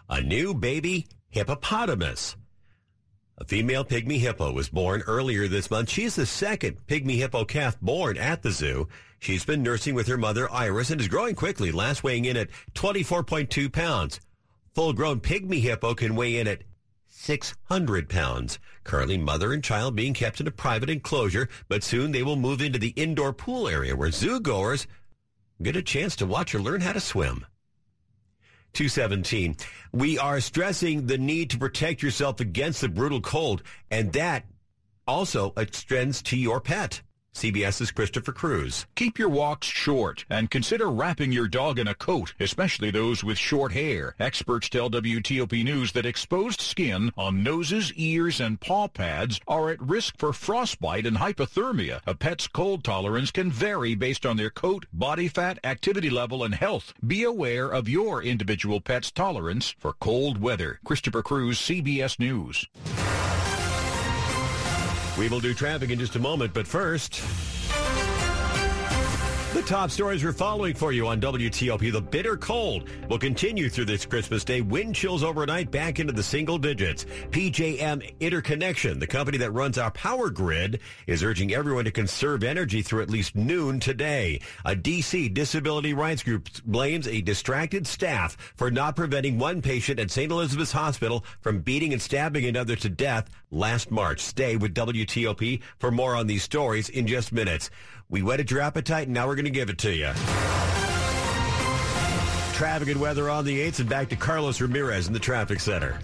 A 0.09 0.21
new 0.21 0.53
baby 0.53 1.07
hippopotamus. 1.29 2.35
A 3.43 3.45
female 3.45 3.83
pygmy 3.83 4.19
hippo 4.19 4.53
was 4.53 4.69
born 4.69 5.01
earlier 5.05 5.49
this 5.49 5.69
month. 5.69 5.89
She's 5.89 6.15
the 6.15 6.25
second 6.25 6.77
pygmy 6.87 7.17
hippo 7.17 7.43
calf 7.43 7.77
born 7.81 8.17
at 8.17 8.41
the 8.41 8.51
zoo. 8.51 8.87
She's 9.19 9.43
been 9.43 9.61
nursing 9.61 9.95
with 9.95 10.07
her 10.07 10.17
mother, 10.17 10.49
Iris, 10.49 10.91
and 10.91 11.01
is 11.01 11.09
growing 11.09 11.35
quickly, 11.35 11.69
last 11.69 12.05
weighing 12.05 12.23
in 12.23 12.37
at 12.37 12.47
24.2 12.73 13.69
pounds. 13.69 14.21
Full-grown 14.75 15.19
pygmy 15.19 15.59
hippo 15.59 15.93
can 15.93 16.15
weigh 16.15 16.37
in 16.37 16.47
at 16.47 16.63
600 17.09 18.07
pounds. 18.07 18.59
Currently, 18.85 19.17
mother 19.17 19.51
and 19.51 19.61
child 19.61 19.93
being 19.93 20.13
kept 20.13 20.39
in 20.39 20.47
a 20.47 20.51
private 20.51 20.89
enclosure, 20.89 21.49
but 21.67 21.83
soon 21.83 22.13
they 22.13 22.23
will 22.23 22.37
move 22.37 22.61
into 22.61 22.79
the 22.79 22.93
indoor 22.95 23.33
pool 23.33 23.67
area 23.67 23.93
where 23.93 24.09
zoo 24.09 24.39
goers 24.39 24.87
get 25.61 25.75
a 25.75 25.81
chance 25.81 26.15
to 26.15 26.25
watch 26.25 26.53
her 26.53 26.59
learn 26.59 26.79
how 26.79 26.93
to 26.93 27.01
swim. 27.01 27.45
217. 28.73 29.55
We 29.91 30.17
are 30.17 30.39
stressing 30.39 31.07
the 31.07 31.17
need 31.17 31.49
to 31.51 31.57
protect 31.57 32.01
yourself 32.01 32.39
against 32.39 32.81
the 32.81 32.89
brutal 32.89 33.21
cold, 33.21 33.63
and 33.91 34.11
that 34.13 34.45
also 35.07 35.53
extends 35.57 36.21
to 36.23 36.37
your 36.37 36.59
pet. 36.59 37.01
CBS's 37.33 37.91
Christopher 37.91 38.31
Cruz. 38.31 38.85
Keep 38.95 39.17
your 39.17 39.29
walks 39.29 39.67
short 39.67 40.25
and 40.29 40.51
consider 40.51 40.89
wrapping 40.89 41.31
your 41.31 41.47
dog 41.47 41.79
in 41.79 41.87
a 41.87 41.95
coat, 41.95 42.33
especially 42.39 42.91
those 42.91 43.23
with 43.23 43.37
short 43.37 43.71
hair. 43.71 44.15
Experts 44.19 44.69
tell 44.69 44.89
WTOP 44.89 45.63
News 45.63 45.91
that 45.93 46.05
exposed 46.05 46.61
skin 46.61 47.11
on 47.17 47.43
noses, 47.43 47.91
ears, 47.95 48.39
and 48.39 48.59
paw 48.59 48.87
pads 48.87 49.39
are 49.47 49.69
at 49.69 49.81
risk 49.81 50.15
for 50.17 50.31
frostbite 50.33 51.05
and 51.05 51.17
hypothermia. 51.17 52.01
A 52.05 52.15
pet's 52.15 52.47
cold 52.47 52.83
tolerance 52.83 53.31
can 53.31 53.51
vary 53.51 53.95
based 53.95 54.25
on 54.25 54.37
their 54.37 54.49
coat, 54.49 54.85
body 54.93 55.27
fat, 55.27 55.59
activity 55.63 56.09
level, 56.09 56.43
and 56.43 56.55
health. 56.55 56.93
Be 57.05 57.23
aware 57.23 57.69
of 57.69 57.89
your 57.89 58.21
individual 58.21 58.79
pet's 58.79 59.11
tolerance 59.11 59.75
for 59.79 59.93
cold 59.93 60.39
weather. 60.39 60.79
Christopher 60.83 61.23
Cruz, 61.23 61.59
CBS 61.59 62.19
News. 62.19 62.67
We 65.17 65.29
will 65.29 65.39
do 65.39 65.53
traffic 65.53 65.91
in 65.91 65.99
just 65.99 66.15
a 66.15 66.19
moment, 66.19 66.53
but 66.53 66.65
first... 66.65 67.21
The 69.53 69.61
top 69.61 69.91
stories 69.91 70.23
we're 70.23 70.33
following 70.33 70.73
for 70.73 70.91
you 70.91 71.05
on 71.05 71.21
WTOP. 71.21 71.91
The 71.93 72.01
bitter 72.01 72.35
cold 72.35 72.89
will 73.07 73.19
continue 73.19 73.69
through 73.69 73.85
this 73.85 74.03
Christmas 74.03 74.43
day. 74.43 74.61
Wind 74.61 74.95
chills 74.95 75.23
overnight 75.23 75.69
back 75.69 75.99
into 75.99 76.11
the 76.11 76.23
single 76.23 76.57
digits. 76.57 77.05
PJM 77.29 78.19
Interconnection, 78.19 78.97
the 78.97 79.05
company 79.05 79.37
that 79.37 79.51
runs 79.51 79.77
our 79.77 79.91
power 79.91 80.31
grid, 80.31 80.79
is 81.05 81.23
urging 81.23 81.53
everyone 81.53 81.85
to 81.85 81.91
conserve 81.91 82.43
energy 82.43 82.81
through 82.81 83.03
at 83.03 83.11
least 83.11 83.35
noon 83.35 83.79
today. 83.79 84.41
A 84.65 84.75
D.C. 84.75 85.29
disability 85.29 85.93
rights 85.93 86.23
group 86.23 86.49
blames 86.65 87.07
a 87.07 87.21
distracted 87.21 87.85
staff 87.85 88.35
for 88.55 88.71
not 88.71 88.95
preventing 88.95 89.37
one 89.37 89.61
patient 89.61 89.99
at 89.99 90.09
St. 90.09 90.31
Elizabeth's 90.31 90.71
Hospital 90.71 91.23
from 91.41 91.59
beating 91.59 91.93
and 91.93 92.01
stabbing 92.01 92.45
another 92.45 92.75
to 92.75 92.89
death 92.89 93.29
last 93.51 93.91
March. 93.91 94.19
Stay 94.19 94.57
with 94.57 94.73
WTOP 94.73 95.61
for 95.77 95.91
more 95.91 96.15
on 96.15 96.25
these 96.25 96.41
stories 96.41 96.89
in 96.89 97.05
just 97.05 97.31
minutes. 97.31 97.69
We 98.09 98.21
whetted 98.21 98.51
your 98.51 98.61
appetite, 98.61 99.07
and 99.07 99.13
now 99.13 99.27
we're 99.27 99.35
going 99.35 99.45
to 99.45 99.51
give 99.51 99.69
it 99.69 99.77
to 99.79 99.91
you. 99.91 100.11
Traffic 102.53 102.87
and 102.89 103.01
weather 103.01 103.29
on 103.29 103.45
the 103.45 103.59
8th, 103.59 103.79
and 103.79 103.89
back 103.89 104.09
to 104.09 104.15
Carlos 104.15 104.61
Ramirez 104.61 105.07
in 105.07 105.13
the 105.13 105.19
traffic 105.19 105.59
center. 105.59 105.99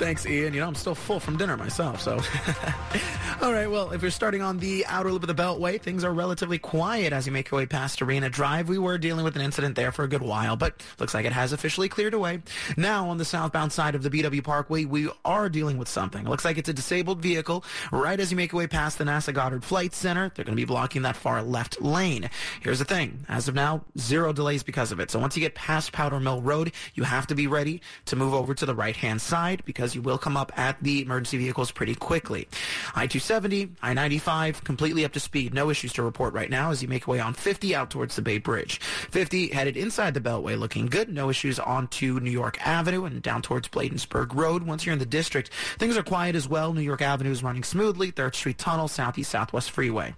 Thanks, 0.00 0.24
Ian. 0.24 0.54
You 0.54 0.60
know, 0.60 0.66
I'm 0.66 0.74
still 0.74 0.94
full 0.94 1.20
from 1.20 1.36
dinner 1.36 1.58
myself, 1.58 2.00
so. 2.00 2.12
All 3.42 3.52
right, 3.52 3.70
well, 3.70 3.90
if 3.90 4.00
you're 4.00 4.10
starting 4.10 4.40
on 4.40 4.58
the 4.58 4.86
outer 4.86 5.12
loop 5.12 5.22
of 5.22 5.28
the 5.28 5.34
Beltway, 5.34 5.78
things 5.78 6.04
are 6.04 6.12
relatively 6.12 6.58
quiet 6.58 7.12
as 7.12 7.26
you 7.26 7.32
make 7.32 7.50
your 7.50 7.58
way 7.58 7.66
past 7.66 8.00
Arena 8.00 8.30
Drive. 8.30 8.70
We 8.70 8.78
were 8.78 8.96
dealing 8.96 9.24
with 9.24 9.36
an 9.36 9.42
incident 9.42 9.76
there 9.76 9.92
for 9.92 10.04
a 10.04 10.08
good 10.08 10.22
while, 10.22 10.56
but 10.56 10.82
looks 10.98 11.12
like 11.12 11.26
it 11.26 11.32
has 11.32 11.52
officially 11.52 11.90
cleared 11.90 12.14
away. 12.14 12.40
Now, 12.78 13.10
on 13.10 13.18
the 13.18 13.26
southbound 13.26 13.72
side 13.72 13.94
of 13.94 14.02
the 14.02 14.08
BW 14.08 14.42
Parkway, 14.42 14.86
we 14.86 15.10
are 15.22 15.50
dealing 15.50 15.76
with 15.76 15.88
something. 15.88 16.24
It 16.24 16.30
looks 16.30 16.46
like 16.46 16.56
it's 16.56 16.70
a 16.70 16.72
disabled 16.72 17.20
vehicle 17.20 17.62
right 17.92 18.18
as 18.18 18.30
you 18.30 18.38
make 18.38 18.52
your 18.52 18.60
way 18.60 18.66
past 18.66 18.96
the 18.96 19.04
NASA 19.04 19.34
Goddard 19.34 19.64
Flight 19.64 19.92
Center. 19.92 20.32
They're 20.34 20.46
going 20.46 20.56
to 20.56 20.60
be 20.60 20.64
blocking 20.64 21.02
that 21.02 21.16
far 21.16 21.42
left 21.42 21.80
lane. 21.82 22.30
Here's 22.62 22.78
the 22.78 22.86
thing. 22.86 23.26
As 23.28 23.48
of 23.48 23.54
now, 23.54 23.84
zero 23.98 24.32
delays 24.32 24.62
because 24.62 24.92
of 24.92 25.00
it. 25.00 25.10
So 25.10 25.18
once 25.18 25.36
you 25.36 25.40
get 25.40 25.54
past 25.54 25.92
Powder 25.92 26.20
Mill 26.20 26.40
Road, 26.40 26.72
you 26.94 27.04
have 27.04 27.26
to 27.26 27.34
be 27.34 27.46
ready 27.46 27.82
to 28.06 28.16
move 28.16 28.32
over 28.32 28.54
to 28.54 28.64
the 28.64 28.74
right-hand 28.74 29.20
side 29.20 29.62
because 29.66 29.89
you 29.94 30.02
will 30.02 30.18
come 30.18 30.36
up 30.36 30.52
at 30.58 30.76
the 30.82 31.02
emergency 31.02 31.38
vehicles 31.38 31.70
pretty 31.70 31.94
quickly. 31.94 32.48
I-270, 32.94 33.70
I-95, 33.82 34.64
completely 34.64 35.04
up 35.04 35.12
to 35.12 35.20
speed. 35.20 35.54
No 35.54 35.70
issues 35.70 35.92
to 35.94 36.02
report 36.02 36.34
right 36.34 36.50
now 36.50 36.70
as 36.70 36.82
you 36.82 36.88
make 36.88 37.06
your 37.06 37.16
way 37.16 37.20
on 37.20 37.34
50 37.34 37.74
out 37.74 37.90
towards 37.90 38.16
the 38.16 38.22
Bay 38.22 38.38
Bridge. 38.38 38.80
50 38.80 39.48
headed 39.48 39.76
inside 39.76 40.14
the 40.14 40.20
Beltway 40.20 40.58
looking 40.58 40.86
good. 40.86 41.08
No 41.08 41.30
issues 41.30 41.58
onto 41.58 42.20
New 42.20 42.30
York 42.30 42.64
Avenue 42.66 43.04
and 43.04 43.22
down 43.22 43.42
towards 43.42 43.68
Bladensburg 43.68 44.34
Road. 44.34 44.62
Once 44.62 44.86
you're 44.86 44.92
in 44.92 44.98
the 44.98 45.06
district, 45.06 45.50
things 45.78 45.96
are 45.96 46.02
quiet 46.02 46.34
as 46.34 46.48
well. 46.48 46.72
New 46.72 46.80
York 46.80 47.02
Avenue 47.02 47.30
is 47.30 47.42
running 47.42 47.64
smoothly. 47.64 48.12
3rd 48.12 48.34
Street 48.34 48.58
Tunnel, 48.58 48.88
Southeast 48.88 49.30
Southwest 49.30 49.70
Freeway. 49.70 50.14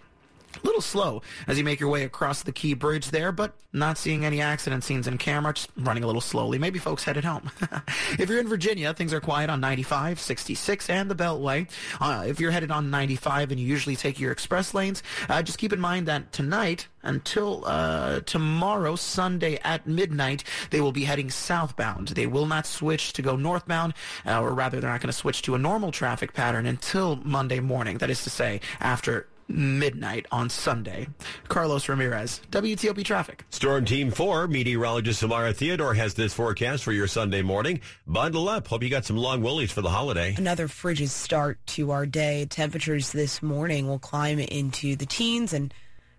A 0.55 0.67
little 0.67 0.81
slow 0.81 1.23
as 1.47 1.59
you 1.59 1.65
make 1.65 1.81
your 1.81 1.89
way 1.89 2.05
across 2.05 2.43
the 2.43 2.53
Key 2.53 2.75
Bridge 2.75 3.11
there, 3.11 3.33
but 3.33 3.55
not 3.73 3.97
seeing 3.97 4.25
any 4.25 4.41
accident 4.41 4.85
scenes 4.85 5.07
in 5.07 5.17
camera, 5.17 5.55
just 5.55 5.71
running 5.77 6.05
a 6.05 6.07
little 6.07 6.21
slowly. 6.21 6.59
Maybe 6.59 6.79
folks 6.79 7.05
headed 7.05 7.25
home. 7.25 7.51
if 8.19 8.29
you're 8.29 8.41
in 8.41 8.49
Virginia, 8.49 8.93
things 8.93 9.13
are 9.13 9.21
quiet 9.21 9.49
on 9.49 9.61
95, 9.61 10.21
66, 10.21 10.91
and 10.91 11.11
the 11.11 11.15
Beltway. 11.15 11.69
Uh, 12.01 12.25
if 12.27 12.39
you're 12.39 12.51
headed 12.51 12.71
on 12.71 12.91
95 12.91 13.51
and 13.51 13.61
you 13.61 13.67
usually 13.67 13.97
take 13.97 14.21
your 14.21 14.33
express 14.33 14.75
lanes, 14.75 15.03
uh, 15.29 15.43
just 15.43 15.59
keep 15.59 15.73
in 15.73 15.81
mind 15.81 16.07
that 16.07 16.33
tonight 16.33 16.87
until 17.03 17.65
uh, 17.67 18.21
tomorrow, 18.21 18.95
Sunday 18.95 19.59
at 19.65 19.87
midnight, 19.87 20.45
they 20.71 20.81
will 20.81 20.93
be 20.93 21.05
heading 21.05 21.31
southbound. 21.31 22.09
They 22.09 22.27
will 22.27 22.47
not 22.47 22.67
switch 22.67 23.13
to 23.15 23.23
go 23.23 23.37
northbound, 23.37 23.95
uh, 24.27 24.41
or 24.41 24.53
rather, 24.53 24.81
they're 24.81 24.91
not 24.91 25.01
going 25.01 25.09
to 25.09 25.13
switch 25.13 25.43
to 25.43 25.55
a 25.55 25.59
normal 25.59 25.93
traffic 25.93 26.33
pattern 26.33 26.67
until 26.67 27.17
Monday 27.17 27.61
morning. 27.61 27.99
That 27.99 28.11
is 28.11 28.23
to 28.25 28.31
say, 28.31 28.61
after 28.81 29.27
midnight 29.53 30.27
on 30.33 30.51
Sunday. 30.51 31.09
Carlos 31.49 31.89
Ramirez, 31.89 32.41
WTOP 32.51 33.05
Traffic. 33.05 33.45
Storm 33.51 33.85
Team 33.85 34.11
4, 34.11 34.49
meteorologist 34.49 35.21
Samara 35.21 35.53
Theodore 35.53 35.95
has 35.95 36.15
this 36.15 36.35
forecast 36.35 36.83
for 36.83 36.93
your 36.93 37.07
Sunday 37.07 37.43
morning. 37.43 37.81
Bundle 38.07 38.49
up. 38.49 38.67
Hope 38.67 38.83
you 38.83 38.91
got 38.91 39.05
some 39.05 39.17
long 39.17 39.43
willies 39.43 39.73
for 39.73 39.83
the 39.83 39.91
holiday. 39.91 40.35
Another 40.37 40.69
frigid 40.69 41.11
start 41.11 41.59
to 41.67 41.91
our 41.91 42.07
day. 42.07 42.47
Temperatures 42.47 43.13
this 43.13 43.43
morning 43.43 43.87
will 43.87 43.99
climb 43.99 44.39
into 44.39 44.97
the 44.97 45.07
teens, 45.07 45.53
and 45.53 45.73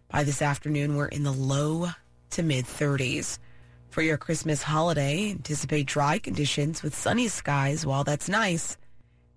by 0.09 0.23
this 0.23 0.41
afternoon, 0.41 0.95
we're 0.95 1.07
in 1.07 1.23
the 1.23 1.33
low 1.33 1.89
to 2.31 2.43
mid 2.43 2.65
30s. 2.65 3.39
For 3.89 4.01
your 4.01 4.17
Christmas 4.17 4.63
holiday, 4.63 5.31
anticipate 5.31 5.85
dry 5.85 6.17
conditions 6.17 6.81
with 6.81 6.95
sunny 6.95 7.27
skies. 7.27 7.85
While 7.85 8.03
that's 8.03 8.27
nice, 8.27 8.77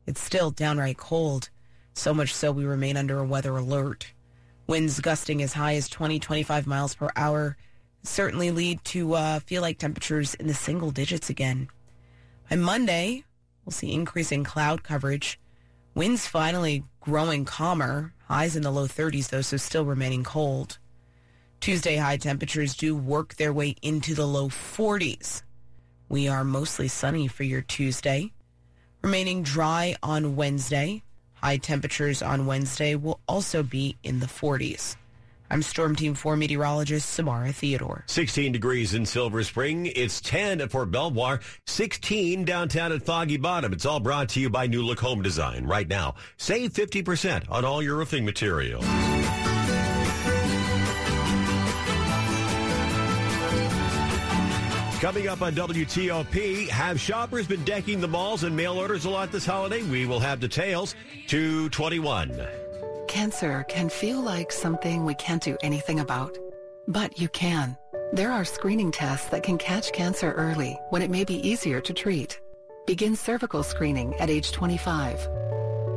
it's 0.06 0.20
still 0.20 0.50
downright 0.50 0.96
cold. 0.96 1.50
So 1.96 2.12
much 2.12 2.34
so 2.34 2.52
we 2.52 2.66
remain 2.66 2.98
under 2.98 3.18
a 3.18 3.24
weather 3.24 3.56
alert. 3.56 4.12
Winds 4.66 5.00
gusting 5.00 5.42
as 5.42 5.54
high 5.54 5.76
as 5.76 5.88
20, 5.88 6.20
25 6.20 6.66
miles 6.66 6.94
per 6.94 7.08
hour 7.16 7.56
certainly 8.02 8.50
lead 8.50 8.84
to 8.84 9.14
uh, 9.14 9.40
feel 9.40 9.62
like 9.62 9.78
temperatures 9.78 10.34
in 10.34 10.46
the 10.46 10.54
single 10.54 10.90
digits 10.90 11.30
again. 11.30 11.68
By 12.50 12.56
Monday, 12.56 13.24
we'll 13.64 13.72
see 13.72 13.92
increasing 13.92 14.44
cloud 14.44 14.82
coverage. 14.82 15.40
Winds 15.94 16.26
finally 16.26 16.84
growing 17.00 17.46
calmer. 17.46 18.12
Highs 18.28 18.56
in 18.56 18.62
the 18.62 18.70
low 18.70 18.86
30s, 18.86 19.30
though, 19.30 19.40
so 19.40 19.56
still 19.56 19.84
remaining 19.84 20.22
cold. 20.22 20.78
Tuesday 21.60 21.96
high 21.96 22.18
temperatures 22.18 22.76
do 22.76 22.94
work 22.94 23.36
their 23.36 23.52
way 23.52 23.74
into 23.82 24.14
the 24.14 24.26
low 24.26 24.48
40s. 24.48 25.42
We 26.08 26.28
are 26.28 26.44
mostly 26.44 26.88
sunny 26.88 27.26
for 27.26 27.42
your 27.42 27.62
Tuesday. 27.62 28.32
Remaining 29.02 29.42
dry 29.42 29.96
on 30.02 30.36
Wednesday. 30.36 31.02
High 31.46 31.58
temperatures 31.58 32.22
on 32.22 32.46
Wednesday 32.46 32.96
will 32.96 33.20
also 33.28 33.62
be 33.62 33.96
in 34.02 34.18
the 34.18 34.26
40s. 34.26 34.96
I'm 35.48 35.62
Storm 35.62 35.94
Team 35.94 36.14
4 36.14 36.36
meteorologist 36.36 37.08
Samara 37.08 37.52
Theodore. 37.52 38.02
16 38.08 38.50
degrees 38.50 38.94
in 38.94 39.06
Silver 39.06 39.44
Spring. 39.44 39.86
It's 39.94 40.20
10 40.20 40.60
at 40.60 40.72
Fort 40.72 40.90
Belvoir. 40.90 41.38
16 41.68 42.44
downtown 42.44 42.90
at 42.90 43.04
Foggy 43.04 43.36
Bottom. 43.36 43.72
It's 43.72 43.86
all 43.86 44.00
brought 44.00 44.30
to 44.30 44.40
you 44.40 44.50
by 44.50 44.66
New 44.66 44.82
Look 44.82 44.98
Home 44.98 45.22
Design. 45.22 45.64
Right 45.64 45.86
now, 45.86 46.16
save 46.36 46.72
50% 46.72 47.48
on 47.48 47.64
all 47.64 47.80
your 47.80 47.94
roofing 47.94 48.24
materials. 48.24 48.84
Coming 55.00 55.28
up 55.28 55.42
on 55.42 55.54
WTOP, 55.54 56.68
have 56.68 56.98
shoppers 56.98 57.46
been 57.46 57.62
decking 57.64 58.00
the 58.00 58.08
malls 58.08 58.44
and 58.44 58.56
mail 58.56 58.78
orders 58.78 59.04
a 59.04 59.10
lot 59.10 59.30
this 59.30 59.44
holiday? 59.44 59.82
We 59.82 60.06
will 60.06 60.20
have 60.20 60.40
details. 60.40 60.94
221. 61.26 62.40
Cancer 63.06 63.66
can 63.68 63.90
feel 63.90 64.22
like 64.22 64.50
something 64.50 65.04
we 65.04 65.14
can't 65.14 65.42
do 65.42 65.58
anything 65.62 66.00
about. 66.00 66.38
But 66.88 67.20
you 67.20 67.28
can. 67.28 67.76
There 68.14 68.32
are 68.32 68.46
screening 68.46 68.90
tests 68.90 69.28
that 69.28 69.42
can 69.42 69.58
catch 69.58 69.92
cancer 69.92 70.32
early 70.32 70.80
when 70.88 71.02
it 71.02 71.10
may 71.10 71.24
be 71.24 71.46
easier 71.46 71.82
to 71.82 71.92
treat. 71.92 72.40
Begin 72.86 73.16
cervical 73.16 73.62
screening 73.62 74.14
at 74.14 74.30
age 74.30 74.50
25. 74.52 75.28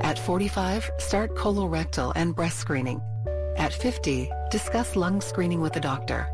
At 0.01 0.19
45, 0.19 0.91
start 0.97 1.35
colorectal 1.35 2.11
and 2.17 2.35
breast 2.35 2.59
screening. 2.59 3.01
At 3.55 3.71
50, 3.73 4.29
discuss 4.51 4.97
lung 4.97 5.21
screening 5.21 5.61
with 5.61 5.77
a 5.77 5.79
doctor. 5.79 6.27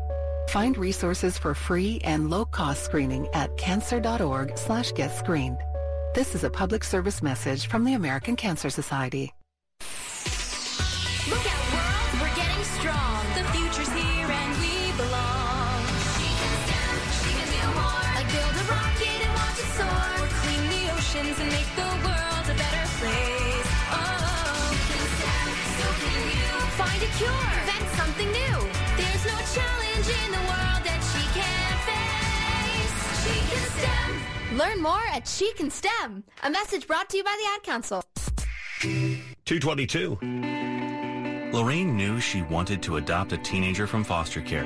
Find 0.48 0.78
resources 0.78 1.36
for 1.36 1.54
free 1.54 2.00
and 2.04 2.30
low-cost 2.30 2.84
screening 2.84 3.28
at 3.34 3.56
cancer.org 3.56 4.56
slash 4.56 4.92
get 4.92 5.16
screened. 5.16 5.58
This 6.14 6.34
is 6.34 6.44
a 6.44 6.50
public 6.50 6.84
service 6.84 7.22
message 7.22 7.66
from 7.66 7.84
the 7.84 7.94
American 7.94 8.36
Cancer 8.36 8.70
Society. 8.70 9.34
Look 11.28 11.44
out, 11.44 11.66
world, 11.74 12.22
we're 12.22 12.36
getting 12.36 12.64
strong. 12.78 13.26
The 13.34 13.44
future's 13.50 13.90
here 13.90 14.30
and 14.30 14.52
we 14.62 14.92
belong. 14.96 15.82
She 16.14 16.30
can 16.30 16.54
stand, 16.62 17.02
she 17.18 17.30
can 17.34 17.50
a 17.66 17.70
war. 17.74 18.00
Like 18.14 18.30
build 18.30 18.54
a 18.54 18.64
rocket 18.70 19.18
and 19.26 19.32
watch 19.34 19.58
it 19.58 19.70
soar. 19.74 20.06
Or 20.22 20.30
clean 20.40 20.62
the 20.70 20.82
oceans 20.94 21.36
and 21.42 21.50
make 21.50 21.70
the 21.74 21.90
world 22.06 22.46
a 22.46 22.54
better 22.54 22.86
place. 23.02 23.68
Oh, 23.90 24.70
she 24.86 24.94
can 24.94 25.10
stand, 25.18 25.52
so 25.74 25.86
can 26.06 26.22
you. 26.30 26.54
Find 26.78 27.02
a 27.02 27.10
cure, 27.18 27.55
Learn 34.56 34.80
more 34.80 35.02
at 35.12 35.28
She 35.28 35.52
Can 35.52 35.70
STEM. 35.70 36.24
A 36.42 36.48
message 36.48 36.86
brought 36.86 37.10
to 37.10 37.18
you 37.18 37.24
by 37.24 37.36
the 37.38 37.46
Ad 37.54 37.62
Council. 37.62 38.02
222. 38.80 40.18
Lorraine 41.52 41.94
knew 41.94 42.18
she 42.20 42.40
wanted 42.40 42.82
to 42.84 42.96
adopt 42.96 43.34
a 43.34 43.38
teenager 43.38 43.86
from 43.86 44.02
foster 44.02 44.40
care. 44.40 44.64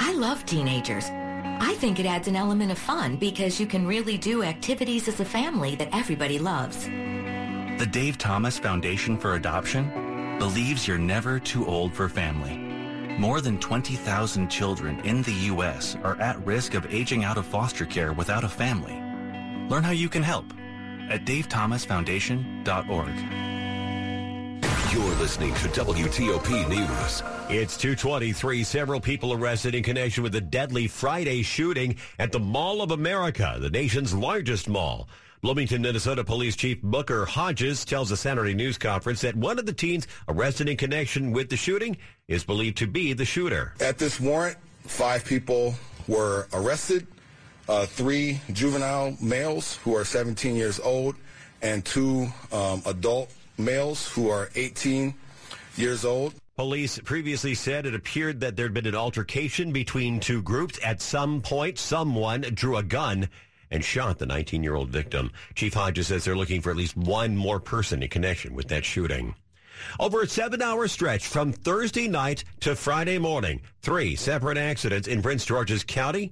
I 0.00 0.12
love 0.12 0.46
teenagers. 0.46 1.06
I 1.10 1.74
think 1.78 1.98
it 1.98 2.06
adds 2.06 2.28
an 2.28 2.36
element 2.36 2.70
of 2.70 2.78
fun 2.78 3.16
because 3.16 3.58
you 3.58 3.66
can 3.66 3.84
really 3.88 4.16
do 4.16 4.44
activities 4.44 5.08
as 5.08 5.18
a 5.18 5.24
family 5.24 5.74
that 5.76 5.88
everybody 5.92 6.38
loves. 6.38 6.84
The 6.84 7.88
Dave 7.90 8.16
Thomas 8.18 8.56
Foundation 8.56 9.18
for 9.18 9.34
Adoption 9.34 10.38
believes 10.38 10.86
you're 10.86 10.96
never 10.96 11.40
too 11.40 11.66
old 11.66 11.92
for 11.92 12.08
family. 12.08 12.56
More 13.18 13.40
than 13.40 13.58
20,000 13.58 14.48
children 14.48 15.00
in 15.00 15.22
the 15.22 15.34
U.S. 15.50 15.96
are 16.04 16.20
at 16.20 16.44
risk 16.46 16.74
of 16.74 16.86
aging 16.94 17.24
out 17.24 17.36
of 17.36 17.46
foster 17.46 17.84
care 17.84 18.12
without 18.12 18.44
a 18.44 18.48
family. 18.48 19.03
Learn 19.68 19.82
how 19.82 19.92
you 19.92 20.08
can 20.08 20.22
help 20.22 20.46
at 21.08 21.24
davethomasfoundation.org. 21.24 23.14
You're 24.92 25.14
listening 25.16 25.54
to 25.54 25.68
WTOP 25.68 26.68
News. 26.68 27.22
It's 27.48 27.76
223. 27.76 28.62
Several 28.62 29.00
people 29.00 29.32
arrested 29.32 29.74
in 29.74 29.82
connection 29.82 30.22
with 30.22 30.32
the 30.32 30.40
deadly 30.40 30.86
Friday 30.86 31.42
shooting 31.42 31.96
at 32.18 32.30
the 32.30 32.38
Mall 32.38 32.80
of 32.80 32.90
America, 32.90 33.56
the 33.58 33.70
nation's 33.70 34.14
largest 34.14 34.68
mall. 34.68 35.08
Bloomington, 35.40 35.82
Minnesota 35.82 36.24
Police 36.24 36.56
Chief 36.56 36.80
Booker 36.80 37.24
Hodges 37.24 37.84
tells 37.84 38.10
a 38.10 38.16
Saturday 38.16 38.54
news 38.54 38.78
conference 38.78 39.20
that 39.22 39.34
one 39.34 39.58
of 39.58 39.66
the 39.66 39.72
teens 39.72 40.06
arrested 40.28 40.68
in 40.68 40.76
connection 40.76 41.32
with 41.32 41.50
the 41.50 41.56
shooting 41.56 41.96
is 42.28 42.44
believed 42.44 42.76
to 42.78 42.86
be 42.86 43.12
the 43.14 43.24
shooter. 43.24 43.74
At 43.80 43.98
this 43.98 44.20
warrant, 44.20 44.58
five 44.82 45.24
people 45.24 45.74
were 46.06 46.46
arrested, 46.52 47.06
uh, 47.68 47.86
three 47.86 48.40
juvenile 48.52 49.16
males 49.20 49.76
who 49.76 49.94
are 49.96 50.04
17 50.04 50.56
years 50.56 50.80
old, 50.80 51.16
and 51.62 51.84
two 51.84 52.28
um, 52.52 52.82
adult 52.86 53.32
males 53.56 54.06
who 54.08 54.28
are 54.28 54.50
18 54.54 55.14
years 55.76 56.04
old. 56.04 56.34
Police 56.56 57.00
previously 57.00 57.54
said 57.54 57.84
it 57.84 57.94
appeared 57.94 58.40
that 58.40 58.54
there'd 58.54 58.74
been 58.74 58.86
an 58.86 58.94
altercation 58.94 59.72
between 59.72 60.20
two 60.20 60.40
groups. 60.40 60.78
At 60.84 61.02
some 61.02 61.40
point, 61.40 61.78
someone 61.78 62.42
drew 62.42 62.76
a 62.76 62.82
gun 62.82 63.28
and 63.70 63.84
shot 63.84 64.18
the 64.18 64.26
19-year-old 64.26 64.90
victim. 64.90 65.32
Chief 65.56 65.74
Hodges 65.74 66.06
says 66.06 66.24
they're 66.24 66.36
looking 66.36 66.60
for 66.60 66.70
at 66.70 66.76
least 66.76 66.96
one 66.96 67.36
more 67.36 67.58
person 67.58 68.04
in 68.04 68.08
connection 68.08 68.54
with 68.54 68.68
that 68.68 68.84
shooting. 68.84 69.34
Over 69.98 70.22
a 70.22 70.28
seven-hour 70.28 70.86
stretch 70.86 71.26
from 71.26 71.52
Thursday 71.52 72.06
night 72.06 72.44
to 72.60 72.76
Friday 72.76 73.18
morning, 73.18 73.60
three 73.82 74.14
separate 74.14 74.58
accidents 74.58 75.08
in 75.08 75.22
Prince 75.22 75.44
George's 75.44 75.82
County 75.82 76.30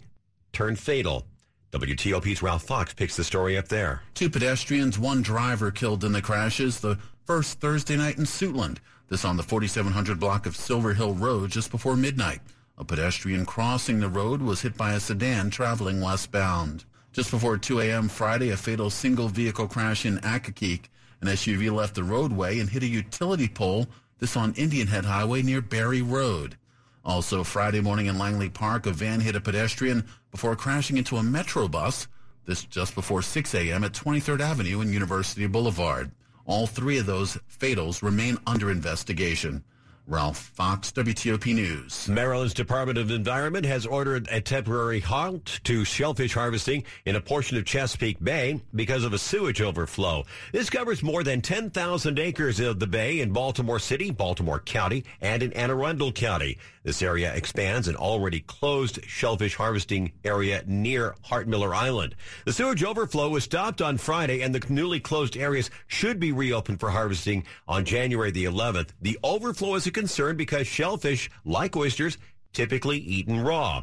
turned 0.52 0.78
fatal. 0.78 1.26
WTOP's 1.72 2.42
Ralph 2.42 2.64
Fox 2.64 2.92
picks 2.92 3.16
the 3.16 3.24
story 3.24 3.56
up 3.56 3.68
there. 3.68 4.02
Two 4.14 4.28
pedestrians, 4.28 4.98
one 4.98 5.22
driver 5.22 5.70
killed 5.70 6.04
in 6.04 6.12
the 6.12 6.20
crashes 6.20 6.80
the 6.80 6.98
first 7.24 7.60
Thursday 7.60 7.96
night 7.96 8.18
in 8.18 8.24
Suitland. 8.24 8.78
This 9.08 9.24
on 9.24 9.36
the 9.36 9.42
4700 9.42 10.20
block 10.20 10.46
of 10.46 10.56
Silver 10.56 10.94
Hill 10.94 11.14
Road 11.14 11.50
just 11.50 11.70
before 11.70 11.96
midnight. 11.96 12.40
A 12.78 12.84
pedestrian 12.84 13.46
crossing 13.46 14.00
the 14.00 14.08
road 14.08 14.42
was 14.42 14.62
hit 14.62 14.76
by 14.76 14.92
a 14.92 15.00
sedan 15.00 15.50
traveling 15.50 16.00
westbound. 16.00 16.84
Just 17.12 17.30
before 17.30 17.58
2 17.58 17.80
a.m. 17.80 18.08
Friday, 18.08 18.50
a 18.50 18.56
fatal 18.56 18.90
single 18.90 19.28
vehicle 19.28 19.68
crash 19.68 20.06
in 20.06 20.18
Accokeek. 20.18 20.84
An 21.20 21.28
SUV 21.28 21.70
left 21.70 21.94
the 21.94 22.04
roadway 22.04 22.58
and 22.58 22.70
hit 22.70 22.82
a 22.82 22.86
utility 22.86 23.48
pole. 23.48 23.86
This 24.18 24.36
on 24.36 24.54
Indian 24.54 24.88
Head 24.88 25.04
Highway 25.04 25.42
near 25.42 25.60
Berry 25.60 26.02
Road. 26.02 26.56
Also, 27.04 27.42
Friday 27.42 27.80
morning 27.80 28.06
in 28.06 28.18
Langley 28.18 28.48
Park, 28.48 28.86
a 28.86 28.92
van 28.92 29.20
hit 29.20 29.34
a 29.34 29.40
pedestrian 29.40 30.04
before 30.30 30.54
crashing 30.54 30.96
into 30.96 31.16
a 31.16 31.22
Metro 31.22 31.66
bus. 31.66 32.06
This 32.44 32.64
just 32.64 32.94
before 32.94 33.22
6 33.22 33.54
a.m. 33.54 33.84
at 33.84 33.92
23rd 33.92 34.40
Avenue 34.40 34.80
and 34.80 34.92
University 34.92 35.46
Boulevard. 35.46 36.12
All 36.44 36.66
three 36.66 36.98
of 36.98 37.06
those 37.06 37.38
fatals 37.48 38.02
remain 38.02 38.38
under 38.46 38.70
investigation. 38.70 39.64
Ralph 40.08 40.50
Fox, 40.54 40.90
WTOP 40.90 41.54
News. 41.54 42.08
Maryland's 42.08 42.54
Department 42.54 42.98
of 42.98 43.12
Environment 43.12 43.64
has 43.64 43.86
ordered 43.86 44.26
a 44.32 44.40
temporary 44.40 44.98
halt 44.98 45.60
to 45.62 45.84
shellfish 45.84 46.34
harvesting 46.34 46.82
in 47.06 47.14
a 47.14 47.20
portion 47.20 47.56
of 47.56 47.64
Chesapeake 47.64 48.22
Bay 48.22 48.60
because 48.74 49.04
of 49.04 49.12
a 49.12 49.18
sewage 49.18 49.62
overflow. 49.62 50.24
This 50.50 50.70
covers 50.70 51.04
more 51.04 51.22
than 51.22 51.40
10,000 51.40 52.18
acres 52.18 52.58
of 52.58 52.80
the 52.80 52.86
bay 52.88 53.20
in 53.20 53.32
Baltimore 53.32 53.78
City, 53.78 54.10
Baltimore 54.10 54.58
County, 54.58 55.04
and 55.20 55.40
in 55.40 55.52
Anne 55.52 55.70
Arundel 55.70 56.10
County. 56.10 56.58
This 56.82 57.00
area 57.00 57.32
expands 57.32 57.86
an 57.86 57.94
already 57.94 58.40
closed 58.40 59.04
shellfish 59.04 59.54
harvesting 59.54 60.10
area 60.24 60.64
near 60.66 61.14
Hart 61.22 61.46
Miller 61.46 61.72
Island. 61.72 62.16
The 62.44 62.52
sewage 62.52 62.82
overflow 62.82 63.28
was 63.28 63.44
stopped 63.44 63.80
on 63.80 63.98
Friday 63.98 64.42
and 64.42 64.52
the 64.52 64.66
newly 64.68 64.98
closed 64.98 65.36
areas 65.36 65.70
should 65.86 66.18
be 66.18 66.32
reopened 66.32 66.80
for 66.80 66.90
harvesting 66.90 67.44
on 67.68 67.84
January 67.84 68.32
the 68.32 68.46
11th. 68.46 68.88
The 69.00 69.16
overflow 69.22 69.76
is 69.76 69.86
concern 69.92 70.36
because 70.36 70.66
shellfish, 70.66 71.30
like 71.44 71.76
oysters, 71.76 72.18
typically 72.52 72.98
eaten 72.98 73.40
raw. 73.40 73.82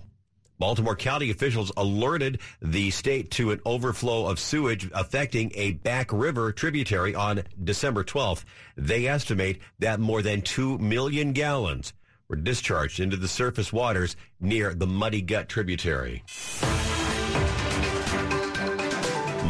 Baltimore 0.60 0.96
County 0.96 1.32
officials 1.32 1.72
alerted 1.78 2.42
the 2.62 2.92
state 2.92 3.32
to 3.32 3.52
an 3.52 3.62
overflow 3.66 4.28
of 4.28 4.40
sewage 4.40 4.90
affecting 4.94 5.52
a 5.56 5.72
back 5.72 6.12
river 6.12 6.52
tributary 6.52 7.16
on 7.16 7.44
December 7.64 8.04
12th. 8.04 8.44
They 8.76 9.08
estimate 9.08 9.62
that 9.80 10.02
more 10.02 10.22
than 10.22 10.42
2 10.42 10.78
million 10.80 11.32
gallons 11.32 11.94
were 12.28 12.36
discharged 12.36 13.00
into 13.00 13.16
the 13.16 13.28
surface 13.28 13.72
waters 13.72 14.18
near 14.42 14.74
the 14.74 14.86
Muddy 14.86 15.22
Gut 15.22 15.48
tributary. 15.48 16.24